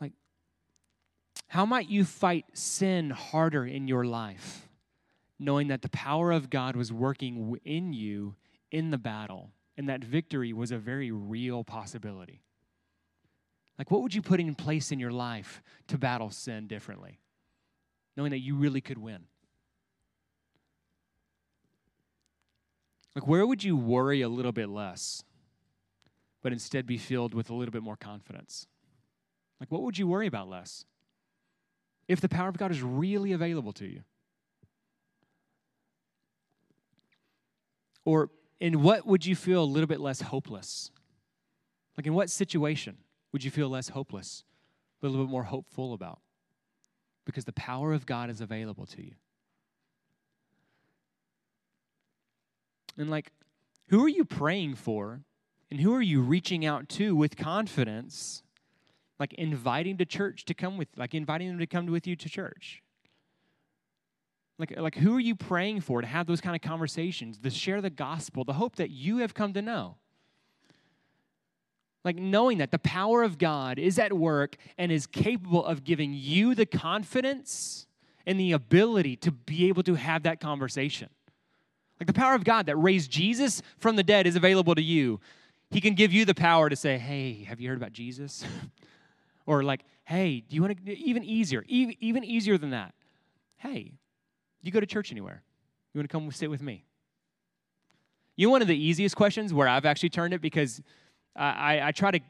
Like 0.00 0.12
how 1.46 1.64
might 1.64 1.88
you 1.88 2.04
fight 2.04 2.46
sin 2.54 3.10
harder 3.10 3.64
in 3.64 3.86
your 3.86 4.04
life 4.04 4.68
knowing 5.38 5.68
that 5.68 5.82
the 5.82 5.88
power 5.90 6.32
of 6.32 6.50
God 6.50 6.74
was 6.74 6.92
working 6.92 7.56
in 7.64 7.92
you 7.92 8.34
in 8.72 8.90
the 8.90 8.98
battle 8.98 9.52
and 9.78 9.88
that 9.88 10.02
victory 10.02 10.52
was 10.52 10.72
a 10.72 10.78
very 10.78 11.12
real 11.12 11.62
possibility? 11.62 12.42
Like 13.78 13.92
what 13.92 14.02
would 14.02 14.12
you 14.12 14.22
put 14.22 14.40
in 14.40 14.56
place 14.56 14.90
in 14.90 14.98
your 14.98 15.12
life 15.12 15.62
to 15.86 15.98
battle 15.98 16.30
sin 16.30 16.66
differently? 16.66 17.20
Knowing 18.16 18.30
that 18.32 18.40
you 18.40 18.56
really 18.56 18.80
could 18.80 18.98
win. 18.98 19.26
Like, 23.14 23.26
where 23.26 23.46
would 23.46 23.64
you 23.64 23.76
worry 23.76 24.22
a 24.22 24.28
little 24.28 24.52
bit 24.52 24.68
less, 24.68 25.24
but 26.42 26.52
instead 26.52 26.86
be 26.86 26.98
filled 26.98 27.34
with 27.34 27.50
a 27.50 27.54
little 27.54 27.72
bit 27.72 27.82
more 27.82 27.96
confidence? 27.96 28.66
Like, 29.58 29.70
what 29.70 29.82
would 29.82 29.98
you 29.98 30.06
worry 30.06 30.26
about 30.26 30.48
less 30.48 30.84
if 32.08 32.20
the 32.20 32.28
power 32.28 32.48
of 32.48 32.56
God 32.56 32.70
is 32.70 32.82
really 32.82 33.32
available 33.32 33.72
to 33.74 33.86
you? 33.86 34.02
Or 38.04 38.30
in 38.60 38.82
what 38.82 39.06
would 39.06 39.26
you 39.26 39.36
feel 39.36 39.62
a 39.62 39.64
little 39.64 39.86
bit 39.86 40.00
less 40.00 40.20
hopeless? 40.20 40.90
Like, 41.96 42.06
in 42.06 42.14
what 42.14 42.30
situation 42.30 42.96
would 43.32 43.44
you 43.44 43.50
feel 43.50 43.68
less 43.68 43.88
hopeless, 43.88 44.44
a 45.02 45.06
little 45.06 45.24
bit 45.24 45.30
more 45.30 45.44
hopeful 45.44 45.92
about? 45.92 46.20
Because 47.26 47.44
the 47.44 47.52
power 47.52 47.92
of 47.92 48.06
God 48.06 48.30
is 48.30 48.40
available 48.40 48.86
to 48.86 49.04
you. 49.04 49.12
And 53.00 53.10
like, 53.10 53.32
who 53.88 54.04
are 54.04 54.08
you 54.08 54.24
praying 54.24 54.76
for? 54.76 55.20
And 55.70 55.80
who 55.80 55.94
are 55.94 56.02
you 56.02 56.20
reaching 56.20 56.66
out 56.66 56.88
to 56.90 57.16
with 57.16 57.36
confidence? 57.36 58.42
Like 59.18 59.32
inviting 59.34 59.96
to 59.98 60.04
church 60.04 60.44
to 60.46 60.54
come 60.54 60.76
with, 60.76 60.88
like 60.96 61.14
inviting 61.14 61.48
them 61.48 61.58
to 61.58 61.66
come 61.66 61.86
with 61.86 62.06
you 62.06 62.16
to 62.16 62.28
church. 62.28 62.82
Like, 64.58 64.76
like 64.76 64.96
who 64.96 65.16
are 65.16 65.20
you 65.20 65.34
praying 65.34 65.80
for 65.80 66.02
to 66.02 66.06
have 66.06 66.26
those 66.26 66.40
kind 66.40 66.54
of 66.54 66.62
conversations, 66.62 67.38
to 67.38 67.50
share 67.50 67.80
the 67.80 67.90
gospel, 67.90 68.44
the 68.44 68.52
hope 68.52 68.76
that 68.76 68.90
you 68.90 69.18
have 69.18 69.32
come 69.32 69.54
to 69.54 69.62
know? 69.62 69.96
Like 72.04 72.16
knowing 72.16 72.58
that 72.58 72.70
the 72.70 72.78
power 72.78 73.22
of 73.22 73.38
God 73.38 73.78
is 73.78 73.98
at 73.98 74.12
work 74.12 74.56
and 74.76 74.92
is 74.92 75.06
capable 75.06 75.64
of 75.64 75.84
giving 75.84 76.12
you 76.14 76.54
the 76.54 76.66
confidence 76.66 77.86
and 78.26 78.38
the 78.38 78.52
ability 78.52 79.16
to 79.16 79.32
be 79.32 79.68
able 79.68 79.82
to 79.84 79.94
have 79.94 80.22
that 80.24 80.40
conversation. 80.40 81.08
Like 82.00 82.06
the 82.06 82.14
power 82.14 82.34
of 82.34 82.44
God 82.44 82.66
that 82.66 82.76
raised 82.76 83.10
Jesus 83.10 83.62
from 83.78 83.96
the 83.96 84.02
dead 84.02 84.26
is 84.26 84.34
available 84.34 84.74
to 84.74 84.82
you. 84.82 85.20
He 85.70 85.80
can 85.80 85.94
give 85.94 86.12
you 86.12 86.24
the 86.24 86.34
power 86.34 86.68
to 86.68 86.74
say, 86.74 86.98
Hey, 86.98 87.44
have 87.44 87.60
you 87.60 87.68
heard 87.68 87.76
about 87.76 87.92
Jesus? 87.92 88.44
or 89.46 89.62
like, 89.62 89.84
Hey, 90.04 90.40
do 90.40 90.56
you 90.56 90.62
want 90.62 90.84
to, 90.84 90.98
even 90.98 91.22
easier, 91.22 91.62
even 91.68 92.24
easier 92.24 92.58
than 92.58 92.70
that. 92.70 92.94
Hey, 93.58 93.92
you 94.62 94.72
go 94.72 94.80
to 94.80 94.86
church 94.86 95.12
anywhere? 95.12 95.42
You 95.92 95.98
want 95.98 96.08
to 96.08 96.12
come 96.12 96.30
sit 96.32 96.50
with 96.50 96.62
me? 96.62 96.84
You 98.36 98.46
know, 98.46 98.52
one 98.52 98.62
of 98.62 98.68
the 98.68 98.76
easiest 98.76 99.14
questions 99.16 99.52
where 99.52 99.68
I've 99.68 99.84
actually 99.84 100.08
turned 100.08 100.32
it 100.32 100.40
because 100.40 100.80
I, 101.36 101.80
I 101.82 101.92
try 101.92 102.10
to 102.10 102.20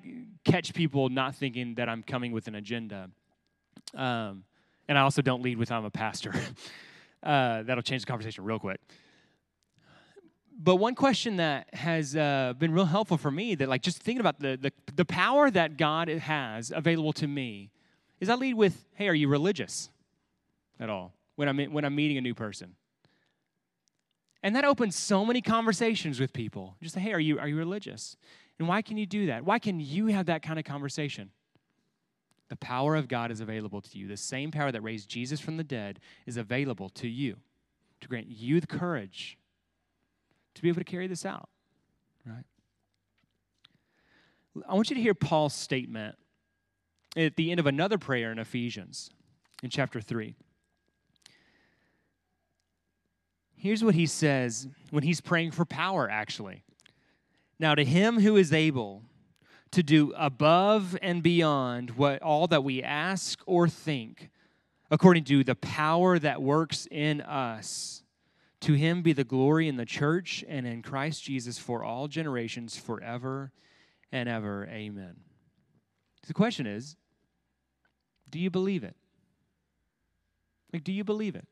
catch 0.44 0.74
people 0.74 1.09
not 1.09 1.35
thinking 1.35 1.76
that 1.76 1.88
I'm 1.88 2.02
coming 2.02 2.33
with 2.33 2.48
an 2.48 2.56
agenda. 2.56 3.11
Um, 3.94 4.44
and 4.88 4.98
I 4.98 5.02
also 5.02 5.22
don't 5.22 5.42
lead 5.42 5.56
with 5.56 5.70
I'm 5.70 5.85
a 5.85 5.90
pastor. 5.90 6.35
uh, 7.22 7.62
that'll 7.62 7.83
change 7.83 8.02
the 8.02 8.06
conversation 8.06 8.44
real 8.44 8.59
quick. 8.59 8.80
But 10.62 10.77
one 10.77 10.94
question 10.94 11.37
that 11.37 11.75
has 11.75 12.14
uh, 12.14 12.53
been 12.59 12.73
real 12.73 12.85
helpful 12.85 13.16
for 13.16 13.31
me 13.31 13.55
that, 13.55 13.68
like, 13.68 13.81
just 13.81 13.99
thinking 13.99 14.20
about 14.20 14.40
the, 14.40 14.59
the, 14.61 14.73
the 14.94 15.07
power 15.07 15.51
that 15.51 15.79
God 15.79 16.09
has 16.09 16.70
available 16.70 17.14
to 17.14 17.27
me 17.27 17.70
is 18.20 18.29
I 18.29 18.35
lead 18.35 18.55
with, 18.55 18.85
hey, 18.94 19.09
are 19.09 19.14
you 19.14 19.29
religious 19.29 19.88
at 20.79 20.90
all 20.90 21.14
when 21.37 21.49
I'm, 21.49 21.59
when 21.73 21.87
I'm 21.87 21.94
meeting 21.94 22.18
a 22.18 22.20
new 22.20 22.35
person? 22.35 22.75
And 24.42 24.55
that 24.55 24.66
opens 24.66 24.96
so 24.96 25.25
many 25.25 25.40
conversations 25.40 26.20
with 26.20 26.35
people. 26.35 26.77
Just 26.83 26.94
say, 26.94 27.01
hey, 27.01 27.14
are 27.14 27.20
you, 27.20 27.38
are 27.38 27.49
you 27.49 27.57
religious? 27.57 28.18
And 28.59 28.68
why 28.68 28.83
can 28.83 28.99
you 28.99 29.07
do 29.07 29.27
that? 29.27 29.46
Why 29.46 29.59
can 29.59 29.81
you 29.81 30.09
have 30.09 30.27
that 30.27 30.42
kind 30.42 30.59
of 30.59 30.66
conversation? 30.66 31.31
The 32.51 32.57
power 32.57 32.96
of 32.96 33.09
God 33.09 33.31
is 33.31 33.40
available 33.40 33.81
to 33.81 33.99
you. 33.99 34.09
The 34.09 34.16
same 34.18 34.51
power 34.51 34.70
that 34.73 34.83
raised 34.83 35.09
Jesus 35.09 35.40
from 35.40 35.57
the 35.57 35.64
dead 35.64 36.01
is 36.27 36.37
available 36.37 36.90
to 36.90 37.09
you 37.09 37.37
to 38.03 38.09
grant 38.09 38.27
you 38.29 38.61
the 38.61 38.66
courage 38.66 39.38
to 40.61 40.62
be 40.62 40.68
able 40.68 40.81
to 40.81 40.85
carry 40.85 41.07
this 41.07 41.25
out, 41.25 41.49
right? 42.27 42.44
I 44.68 44.75
want 44.75 44.90
you 44.90 44.96
to 44.96 45.03
hear 45.03 45.14
Paul's 45.14 45.55
statement 45.55 46.16
at 47.16 47.37
the 47.37 47.51
end 47.51 47.61
of 47.61 47.66
another 47.66 47.96
prayer 47.96 48.31
in 48.31 48.38
Ephesians 48.38 49.11
in 49.62 49.70
chapter 49.70 50.01
3. 50.01 50.35
Here's 53.57 53.83
what 53.83 53.94
he 53.94 54.07
says 54.07 54.68
when 54.90 55.03
he's 55.03 55.20
praying 55.20 55.53
for 55.53 55.64
power, 55.64 56.11
actually. 56.11 56.62
Now, 57.59 57.75
to 57.75 57.85
him 57.85 58.20
who 58.20 58.37
is 58.37 58.53
able 58.53 59.03
to 59.70 59.83
do 59.83 60.12
above 60.16 60.96
and 61.01 61.23
beyond 61.23 61.92
what 61.92 62.20
all 62.23 62.46
that 62.49 62.64
we 62.64 62.83
ask 62.83 63.40
or 63.46 63.66
think, 63.66 64.29
according 64.90 65.25
to 65.25 65.42
the 65.42 65.55
power 65.55 66.18
that 66.18 66.42
works 66.42 66.87
in 66.90 67.23
us, 67.23 68.03
to 68.61 68.75
him 68.75 69.03
be 69.03 69.12
the 69.12 69.25
glory 69.25 69.68
in 69.68 69.77
the 69.77 69.87
church 69.87 70.44
and 70.49 70.66
in 70.66 70.83
Christ 70.83 71.25
Jesus 71.25 71.59
for 71.59 71.83
all 71.83 72.09
generations, 72.09 72.77
forever 72.77 73.53
and 74.12 74.29
ever. 74.29 74.66
Amen. 74.66 75.16
The 76.27 76.35
question 76.35 76.66
is 76.66 76.96
do 78.31 78.38
you 78.38 78.51
believe 78.51 78.85
it? 78.85 78.94
Like, 80.73 80.85
do 80.85 80.92
you 80.92 81.05
believe 81.05 81.35
it? 81.35 81.46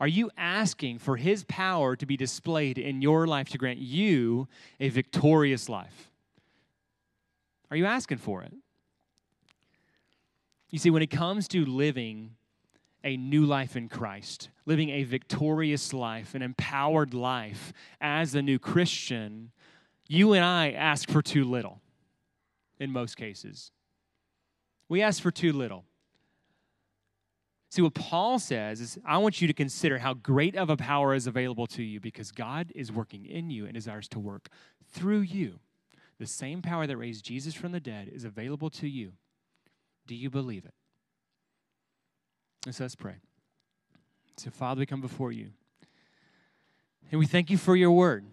Are 0.00 0.08
you 0.08 0.30
asking 0.36 0.98
for 0.98 1.16
His 1.16 1.44
power 1.44 1.96
to 1.96 2.04
be 2.04 2.16
displayed 2.16 2.78
in 2.78 3.00
your 3.00 3.26
life 3.26 3.48
to 3.50 3.58
grant 3.58 3.78
you 3.78 4.48
a 4.80 4.88
victorious 4.88 5.68
life? 5.68 6.10
Are 7.70 7.76
you 7.76 7.86
asking 7.86 8.18
for 8.18 8.42
it? 8.42 8.52
You 10.70 10.78
see, 10.78 10.90
when 10.90 11.02
it 11.02 11.10
comes 11.10 11.48
to 11.48 11.64
living 11.64 12.32
a 13.06 13.16
new 13.16 13.46
life 13.46 13.76
in 13.76 13.88
Christ, 13.88 14.50
living 14.66 14.90
a 14.90 15.04
victorious 15.04 15.94
life, 15.94 16.34
an 16.34 16.42
empowered 16.42 17.14
life 17.14 17.72
as 18.00 18.34
a 18.34 18.42
new 18.42 18.58
Christian, 18.58 19.52
you 20.08 20.32
and 20.32 20.44
I 20.44 20.72
ask 20.72 21.08
for 21.08 21.22
too 21.22 21.44
little 21.44 21.80
in 22.80 22.90
most 22.90 23.16
cases. 23.16 23.70
We 24.88 25.02
ask 25.02 25.22
for 25.22 25.30
too 25.30 25.52
little. 25.52 25.84
See, 27.70 27.82
what 27.82 27.94
Paul 27.94 28.40
says 28.40 28.80
is, 28.80 28.98
I 29.06 29.18
want 29.18 29.40
you 29.40 29.46
to 29.46 29.54
consider 29.54 29.98
how 29.98 30.14
great 30.14 30.56
of 30.56 30.68
a 30.68 30.76
power 30.76 31.14
is 31.14 31.28
available 31.28 31.68
to 31.68 31.84
you 31.84 32.00
because 32.00 32.32
God 32.32 32.72
is 32.74 32.90
working 32.90 33.24
in 33.24 33.50
you 33.50 33.66
and 33.66 33.74
desires 33.74 34.08
to 34.08 34.18
work 34.18 34.48
through 34.92 35.20
you. 35.20 35.60
The 36.18 36.26
same 36.26 36.60
power 36.60 36.88
that 36.88 36.96
raised 36.96 37.24
Jesus 37.24 37.54
from 37.54 37.70
the 37.70 37.80
dead 37.80 38.10
is 38.12 38.24
available 38.24 38.70
to 38.70 38.88
you. 38.88 39.12
Do 40.08 40.16
you 40.16 40.28
believe 40.28 40.64
it? 40.64 40.74
And 42.66 42.74
so 42.74 42.84
let's 42.84 42.96
pray. 42.96 43.14
So, 44.36 44.50
Father, 44.50 44.80
we 44.80 44.86
come 44.86 45.00
before 45.00 45.32
you. 45.32 45.50
And 47.10 47.18
we 47.20 47.26
thank 47.26 47.48
you 47.48 47.56
for 47.56 47.76
your 47.76 47.92
word. 47.92 48.26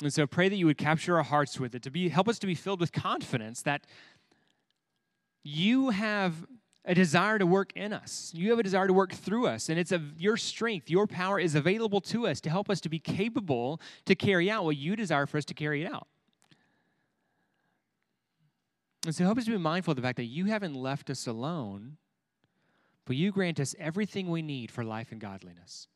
And 0.00 0.12
so 0.12 0.26
pray 0.26 0.48
that 0.48 0.56
you 0.56 0.66
would 0.66 0.78
capture 0.78 1.16
our 1.16 1.24
hearts 1.24 1.58
with 1.58 1.74
it, 1.74 1.82
to 1.82 1.90
be 1.90 2.08
help 2.08 2.28
us 2.28 2.38
to 2.38 2.46
be 2.46 2.54
filled 2.54 2.80
with 2.80 2.92
confidence 2.92 3.62
that 3.62 3.84
you 5.42 5.90
have 5.90 6.46
a 6.84 6.94
desire 6.94 7.38
to 7.38 7.46
work 7.46 7.72
in 7.74 7.92
us. 7.92 8.30
You 8.34 8.50
have 8.50 8.58
a 8.58 8.62
desire 8.62 8.86
to 8.86 8.92
work 8.92 9.12
through 9.12 9.46
us. 9.48 9.68
And 9.68 9.78
it's 9.78 9.90
of 9.90 10.20
your 10.20 10.36
strength, 10.36 10.90
your 10.90 11.06
power 11.06 11.40
is 11.40 11.54
available 11.54 12.00
to 12.02 12.26
us 12.26 12.40
to 12.42 12.50
help 12.50 12.70
us 12.70 12.80
to 12.82 12.88
be 12.88 13.00
capable 13.00 13.80
to 14.04 14.14
carry 14.14 14.48
out 14.50 14.64
what 14.64 14.76
you 14.76 14.94
desire 14.94 15.26
for 15.26 15.38
us 15.38 15.44
to 15.46 15.54
carry 15.54 15.86
out. 15.86 16.06
And 19.04 19.14
so 19.14 19.24
help 19.24 19.38
us 19.38 19.44
to 19.44 19.50
be 19.50 19.58
mindful 19.58 19.92
of 19.92 19.96
the 19.96 20.02
fact 20.02 20.16
that 20.16 20.24
you 20.24 20.46
haven't 20.46 20.74
left 20.74 21.10
us 21.10 21.26
alone, 21.26 21.98
but 23.04 23.16
you 23.16 23.32
grant 23.32 23.60
us 23.60 23.74
everything 23.78 24.30
we 24.30 24.40
need 24.40 24.70
for 24.70 24.82
life 24.82 25.12
and 25.12 25.20
godliness. 25.20 25.88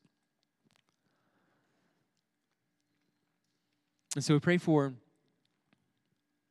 And 4.14 4.24
so 4.24 4.34
we 4.34 4.40
pray 4.40 4.58
for 4.58 4.94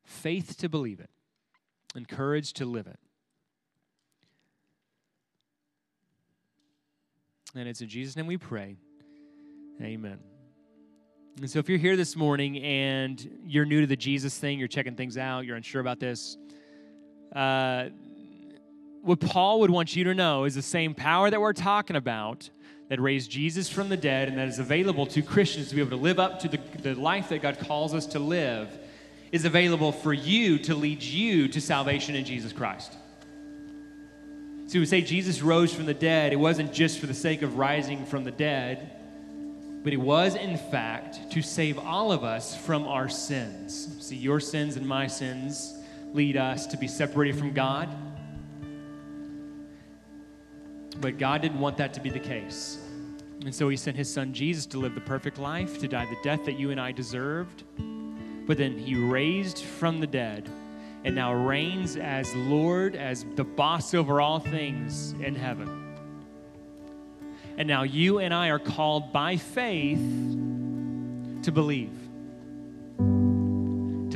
faith 0.03 0.57
to 0.57 0.69
believe 0.69 0.99
it 0.99 1.09
and 1.95 2.07
courage 2.07 2.53
to 2.53 2.65
live 2.65 2.87
it. 2.87 2.99
And 7.55 7.67
it's 7.67 7.81
in 7.81 7.89
Jesus' 7.89 8.15
name 8.15 8.27
we 8.27 8.37
pray. 8.37 8.77
Amen. 9.81 10.19
And 11.39 11.49
so, 11.49 11.59
if 11.59 11.69
you're 11.69 11.77
here 11.77 11.95
this 11.95 12.15
morning 12.15 12.57
and 12.63 13.39
you're 13.43 13.65
new 13.65 13.81
to 13.81 13.87
the 13.87 13.95
Jesus 13.95 14.37
thing, 14.37 14.57
you're 14.57 14.67
checking 14.67 14.95
things 14.95 15.17
out, 15.17 15.45
you're 15.45 15.55
unsure 15.55 15.81
about 15.81 15.99
this, 15.99 16.35
uh, 17.33 17.89
what 19.01 19.19
Paul 19.19 19.61
would 19.61 19.69
want 19.69 19.95
you 19.95 20.03
to 20.05 20.13
know 20.13 20.43
is 20.45 20.55
the 20.55 20.61
same 20.61 20.93
power 20.93 21.29
that 21.29 21.39
we're 21.39 21.53
talking 21.53 21.95
about 21.95 22.49
that 22.89 22.99
raised 22.99 23.29
Jesus 23.29 23.69
from 23.69 23.89
the 23.89 23.97
dead 23.97 24.27
and 24.27 24.37
that 24.37 24.47
is 24.47 24.59
available 24.59 25.05
to 25.07 25.21
Christians 25.21 25.69
to 25.69 25.75
be 25.75 25.81
able 25.81 25.91
to 25.91 25.97
live 25.97 26.19
up 26.19 26.39
to 26.39 26.47
the, 26.47 26.59
the 26.81 26.95
life 26.95 27.29
that 27.29 27.41
God 27.41 27.59
calls 27.59 27.93
us 27.93 28.05
to 28.07 28.19
live 28.19 28.69
is 29.31 29.45
available 29.45 29.91
for 29.91 30.13
you 30.13 30.57
to 30.59 30.75
lead 30.75 31.03
you 31.03 31.47
to 31.49 31.59
salvation 31.59 32.15
in 32.15 32.23
Jesus 32.23 32.53
Christ. 32.53 32.95
So 34.67 34.79
we 34.79 34.85
say 34.85 35.01
Jesus 35.01 35.41
rose 35.41 35.73
from 35.73 35.85
the 35.85 35.93
dead. 35.93 36.33
It 36.33 36.37
wasn't 36.37 36.73
just 36.73 36.99
for 36.99 37.07
the 37.07 37.13
sake 37.13 37.41
of 37.41 37.57
rising 37.57 38.05
from 38.05 38.23
the 38.23 38.31
dead, 38.31 38.91
but 39.83 39.93
it 39.93 39.97
was, 39.97 40.35
in 40.35 40.57
fact, 40.57 41.31
to 41.31 41.41
save 41.41 41.79
all 41.79 42.11
of 42.11 42.25
us 42.25 42.55
from 42.57 42.85
our 42.85 43.07
sins. 43.07 43.95
See, 44.05 44.17
your 44.17 44.41
sins 44.41 44.75
and 44.75 44.85
my 44.85 45.07
sins 45.07 45.76
lead 46.13 46.37
us 46.37 46.67
to 46.67 46.77
be 46.77 46.87
separated 46.87 47.37
from 47.37 47.53
God. 47.53 47.89
But 50.99 51.17
God 51.17 51.41
didn't 51.41 51.59
want 51.59 51.77
that 51.77 51.93
to 51.93 51.99
be 51.99 52.09
the 52.09 52.19
case. 52.19 52.79
And 53.41 53.53
so 53.53 53.69
he 53.69 53.77
sent 53.77 53.95
his 53.95 54.11
son 54.11 54.33
Jesus 54.33 54.65
to 54.67 54.79
live 54.79 54.95
the 54.95 55.01
perfect 55.01 55.37
life, 55.37 55.79
to 55.79 55.87
die 55.87 56.05
the 56.05 56.17
death 56.23 56.45
that 56.45 56.59
you 56.59 56.71
and 56.71 56.81
I 56.81 56.91
deserved 56.91 57.63
but 58.47 58.57
then 58.57 58.77
he 58.77 58.95
raised 58.95 59.59
from 59.59 59.99
the 59.99 60.07
dead 60.07 60.49
and 61.03 61.13
now 61.13 61.33
reigns 61.33 61.97
as 61.97 62.33
Lord, 62.33 62.95
as 62.95 63.25
the 63.35 63.43
boss 63.43 63.93
over 63.93 64.19
all 64.21 64.39
things 64.39 65.11
in 65.21 65.35
heaven. 65.35 65.83
And 67.57 67.67
now 67.67 67.83
you 67.83 68.19
and 68.19 68.33
I 68.33 68.49
are 68.49 68.59
called 68.59 69.11
by 69.11 69.35
faith 69.35 69.99
to 71.43 71.51
believe. 71.51 71.91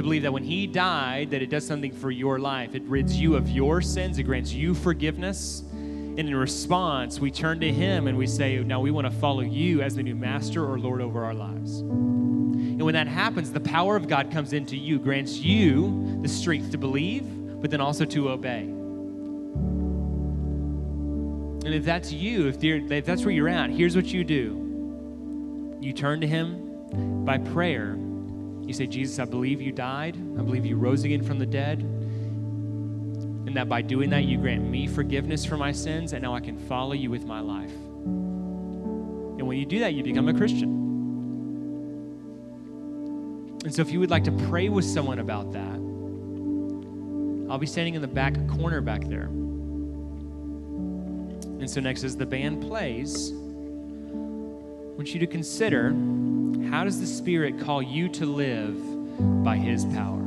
To 0.02 0.04
believe 0.04 0.24
that 0.24 0.34
when 0.34 0.44
he 0.44 0.66
died, 0.66 1.30
that 1.30 1.44
it 1.44 1.52
does 1.52 1.64
something 1.64 1.92
for 1.92 2.10
your 2.10 2.40
life. 2.40 2.74
It 2.74 2.82
rids 2.86 3.16
you 3.16 3.36
of 3.36 3.48
your 3.52 3.84
sins, 3.84 4.18
it 4.18 4.24
grants 4.24 4.52
you 4.52 4.74
forgiveness. 4.74 5.64
And 5.72 6.18
in 6.18 6.36
response, 6.36 7.20
we 7.20 7.30
turn 7.30 7.60
to 7.60 7.72
him 7.72 8.08
and 8.08 8.18
we 8.18 8.26
say, 8.26 8.58
Now 8.64 8.80
we 8.80 8.90
want 8.90 9.06
to 9.06 9.12
follow 9.12 9.42
you 9.42 9.84
as 9.84 9.96
the 9.96 10.02
new 10.02 10.16
master 10.16 10.66
or 10.66 10.80
Lord 10.80 11.02
over 11.02 11.24
our 11.24 11.36
lives. 11.36 11.82
And 11.82 12.82
when 12.82 12.96
that 12.96 13.06
happens, 13.06 13.52
the 13.52 13.60
power 13.60 13.96
of 13.96 14.08
God 14.08 14.32
comes 14.32 14.54
into 14.54 14.76
you, 14.76 14.98
grants 14.98 15.38
you 15.38 16.18
the 16.24 16.28
strength 16.28 16.72
to 16.72 16.80
believe, 16.80 17.62
but 17.62 17.70
then 17.70 17.80
also 17.80 18.04
to 18.06 18.32
obey. 18.32 18.62
And 21.64 21.76
if 21.76 21.86
that's 21.86 22.12
you, 22.12 22.48
if, 22.48 22.64
if 22.64 23.06
that's 23.06 23.24
where 23.24 23.36
you're 23.36 23.50
at, 23.50 23.70
here's 23.70 23.96
what 23.96 24.08
you 24.08 24.24
do 24.24 25.78
you 25.80 25.94
turn 25.94 26.22
to 26.22 26.28
Him 26.28 27.24
by 27.24 27.38
prayer, 27.38 28.00
You 28.72 28.76
say, 28.76 28.88
Jesus, 28.88 29.20
I 29.20 29.26
believe 29.26 29.62
you 29.62 29.74
died. 29.74 30.16
I 30.16 30.44
believe 30.44 30.66
you 30.66 30.78
rose 30.78 31.04
again 31.04 31.22
from 31.22 31.40
the 31.40 31.46
dead. 31.46 31.82
And 31.82 33.54
that 33.58 33.68
by 33.68 33.82
doing 33.82 34.10
that, 34.12 34.24
you 34.24 34.38
grant 34.38 34.64
me 34.64 34.88
forgiveness 34.88 35.44
for 35.44 35.58
my 35.58 35.74
sins, 35.74 36.14
and 36.14 36.24
now 36.24 36.34
I 36.34 36.40
can 36.40 36.58
follow 36.58 36.94
you 36.94 37.10
with 37.10 37.26
my 37.26 37.42
life. 37.42 37.74
And 37.74 39.46
when 39.46 39.58
you 39.58 39.66
do 39.66 39.80
that, 39.80 39.94
you 39.94 40.04
become 40.04 40.30
a 40.30 40.34
Christian. 40.34 40.70
And 43.66 43.76
so, 43.76 43.82
if 43.82 43.92
you 43.92 44.00
would 44.00 44.10
like 44.10 44.24
to 44.24 44.32
pray 44.48 44.70
with 44.70 44.86
someone 44.86 45.20
about 45.20 45.52
that, 45.52 45.76
I'll 47.52 47.60
be 47.60 47.68
standing 47.68 47.96
in 47.96 48.02
the 48.02 48.08
back 48.08 48.38
corner 48.48 48.80
back 48.80 49.04
there. 49.04 49.26
And 51.60 51.70
so, 51.70 51.82
next, 51.82 52.06
as 52.06 52.16
the 52.16 52.26
band 52.26 52.62
plays, 52.62 53.32
I 53.32 53.36
want 54.96 55.14
you 55.14 55.20
to 55.20 55.28
consider 55.28 55.92
how 56.72 56.86
does 56.86 57.02
the 57.02 57.06
Spirit 57.06 57.60
call 57.60 57.82
you 57.82 58.08
to 58.08 58.26
live 58.26 58.78
by 59.44 59.58
His 59.58 59.84
power? 59.84 60.21